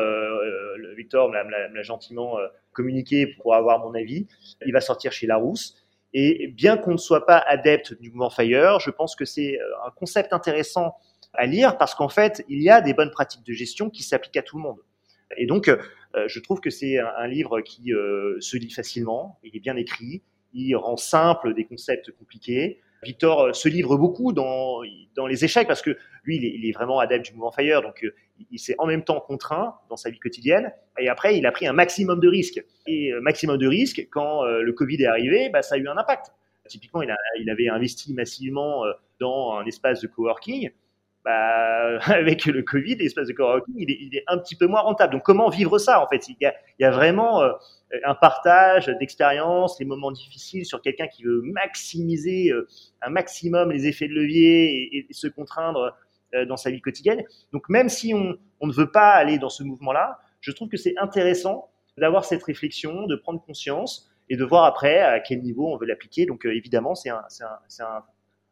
[0.95, 2.37] Victor me l'a gentiment
[2.73, 4.27] communiqué pour avoir mon avis.
[4.63, 5.80] Il va sortir chez Larousse.
[6.13, 9.87] Et bien qu'on ne soit pas adepte du mouvement Fire, je pense que c'est euh,
[9.87, 10.95] un concept intéressant
[11.33, 14.37] à lire parce qu'en fait, il y a des bonnes pratiques de gestion qui s'appliquent
[14.37, 14.79] à tout le monde.
[15.37, 15.77] Et donc, euh,
[16.27, 20.21] je trouve que c'est un, livre qui euh, se lit facilement, il est bien écrit,
[20.53, 24.81] il rend simple des concepts compliqués, Victor euh, se livre beaucoup dans,
[25.15, 28.13] dans les échecs parce que lui, il est, vraiment adepte du mouvement Fire, donc euh,
[28.51, 31.67] il s'est en même temps contraint dans sa vie quotidienne et après, il a pris
[31.67, 32.63] un maximum de risques.
[32.87, 35.97] Et euh, maximum de risques, quand le Covid est arrivé, bah, ça a eu un
[35.97, 36.33] impact.
[36.67, 38.83] Typiquement, il, a, il avait investi massivement
[39.19, 40.69] dans un espace de coworking.
[41.23, 44.81] Bah, avec le Covid, l'espace de coworking, il est, il est, un petit peu moins
[44.81, 45.13] rentable.
[45.13, 46.27] Donc, comment vivre ça en fait?
[46.29, 47.43] Il y, a, il y a vraiment
[48.05, 52.67] un partage d'expérience, les moments difficiles sur quelqu'un qui veut maximiser euh,
[53.01, 55.95] un maximum les effets de levier et, se contraindre
[56.33, 57.23] euh, dans sa vie quotidienne.
[57.51, 60.97] Donc même si on, ne veut pas aller dans ce mouvement-là, je trouve que c'est
[60.97, 65.77] intéressant d'avoir cette réflexion, de prendre conscience et de voir après à quel niveau on
[65.77, 66.25] veut l'appliquer.
[66.25, 67.21] Donc euh, évidemment, c'est un,
[67.79, 68.03] un,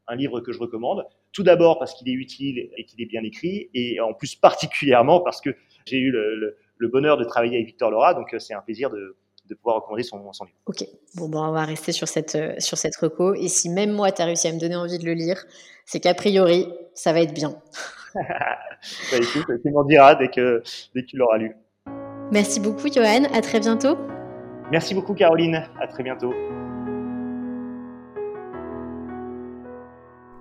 [0.07, 1.05] un, livre que je recommande.
[1.31, 5.21] Tout d'abord parce qu'il est utile et qu'il est bien écrit, et en plus particulièrement
[5.21, 5.55] parce que
[5.85, 9.15] j'ai eu le, le bonheur de travailler avec Victor Laura, donc c'est un plaisir de,
[9.49, 10.57] de pouvoir recommander son, livre.
[10.65, 13.33] Ok, bon, bon, on va rester sur cette, euh, sur cette reco.
[13.33, 15.43] Et si même moi, tu as réussi à me donner envie de le lire,
[15.85, 17.55] c'est qu'a priori, ça va être bien.
[18.15, 20.61] bah, écoute, tu m'en diras dès que,
[20.95, 21.55] dès que tu l'auras lu.
[22.31, 23.25] Merci beaucoup, Johan.
[23.33, 23.97] À très bientôt.
[24.71, 25.67] Merci beaucoup, Caroline.
[25.81, 26.33] À très bientôt.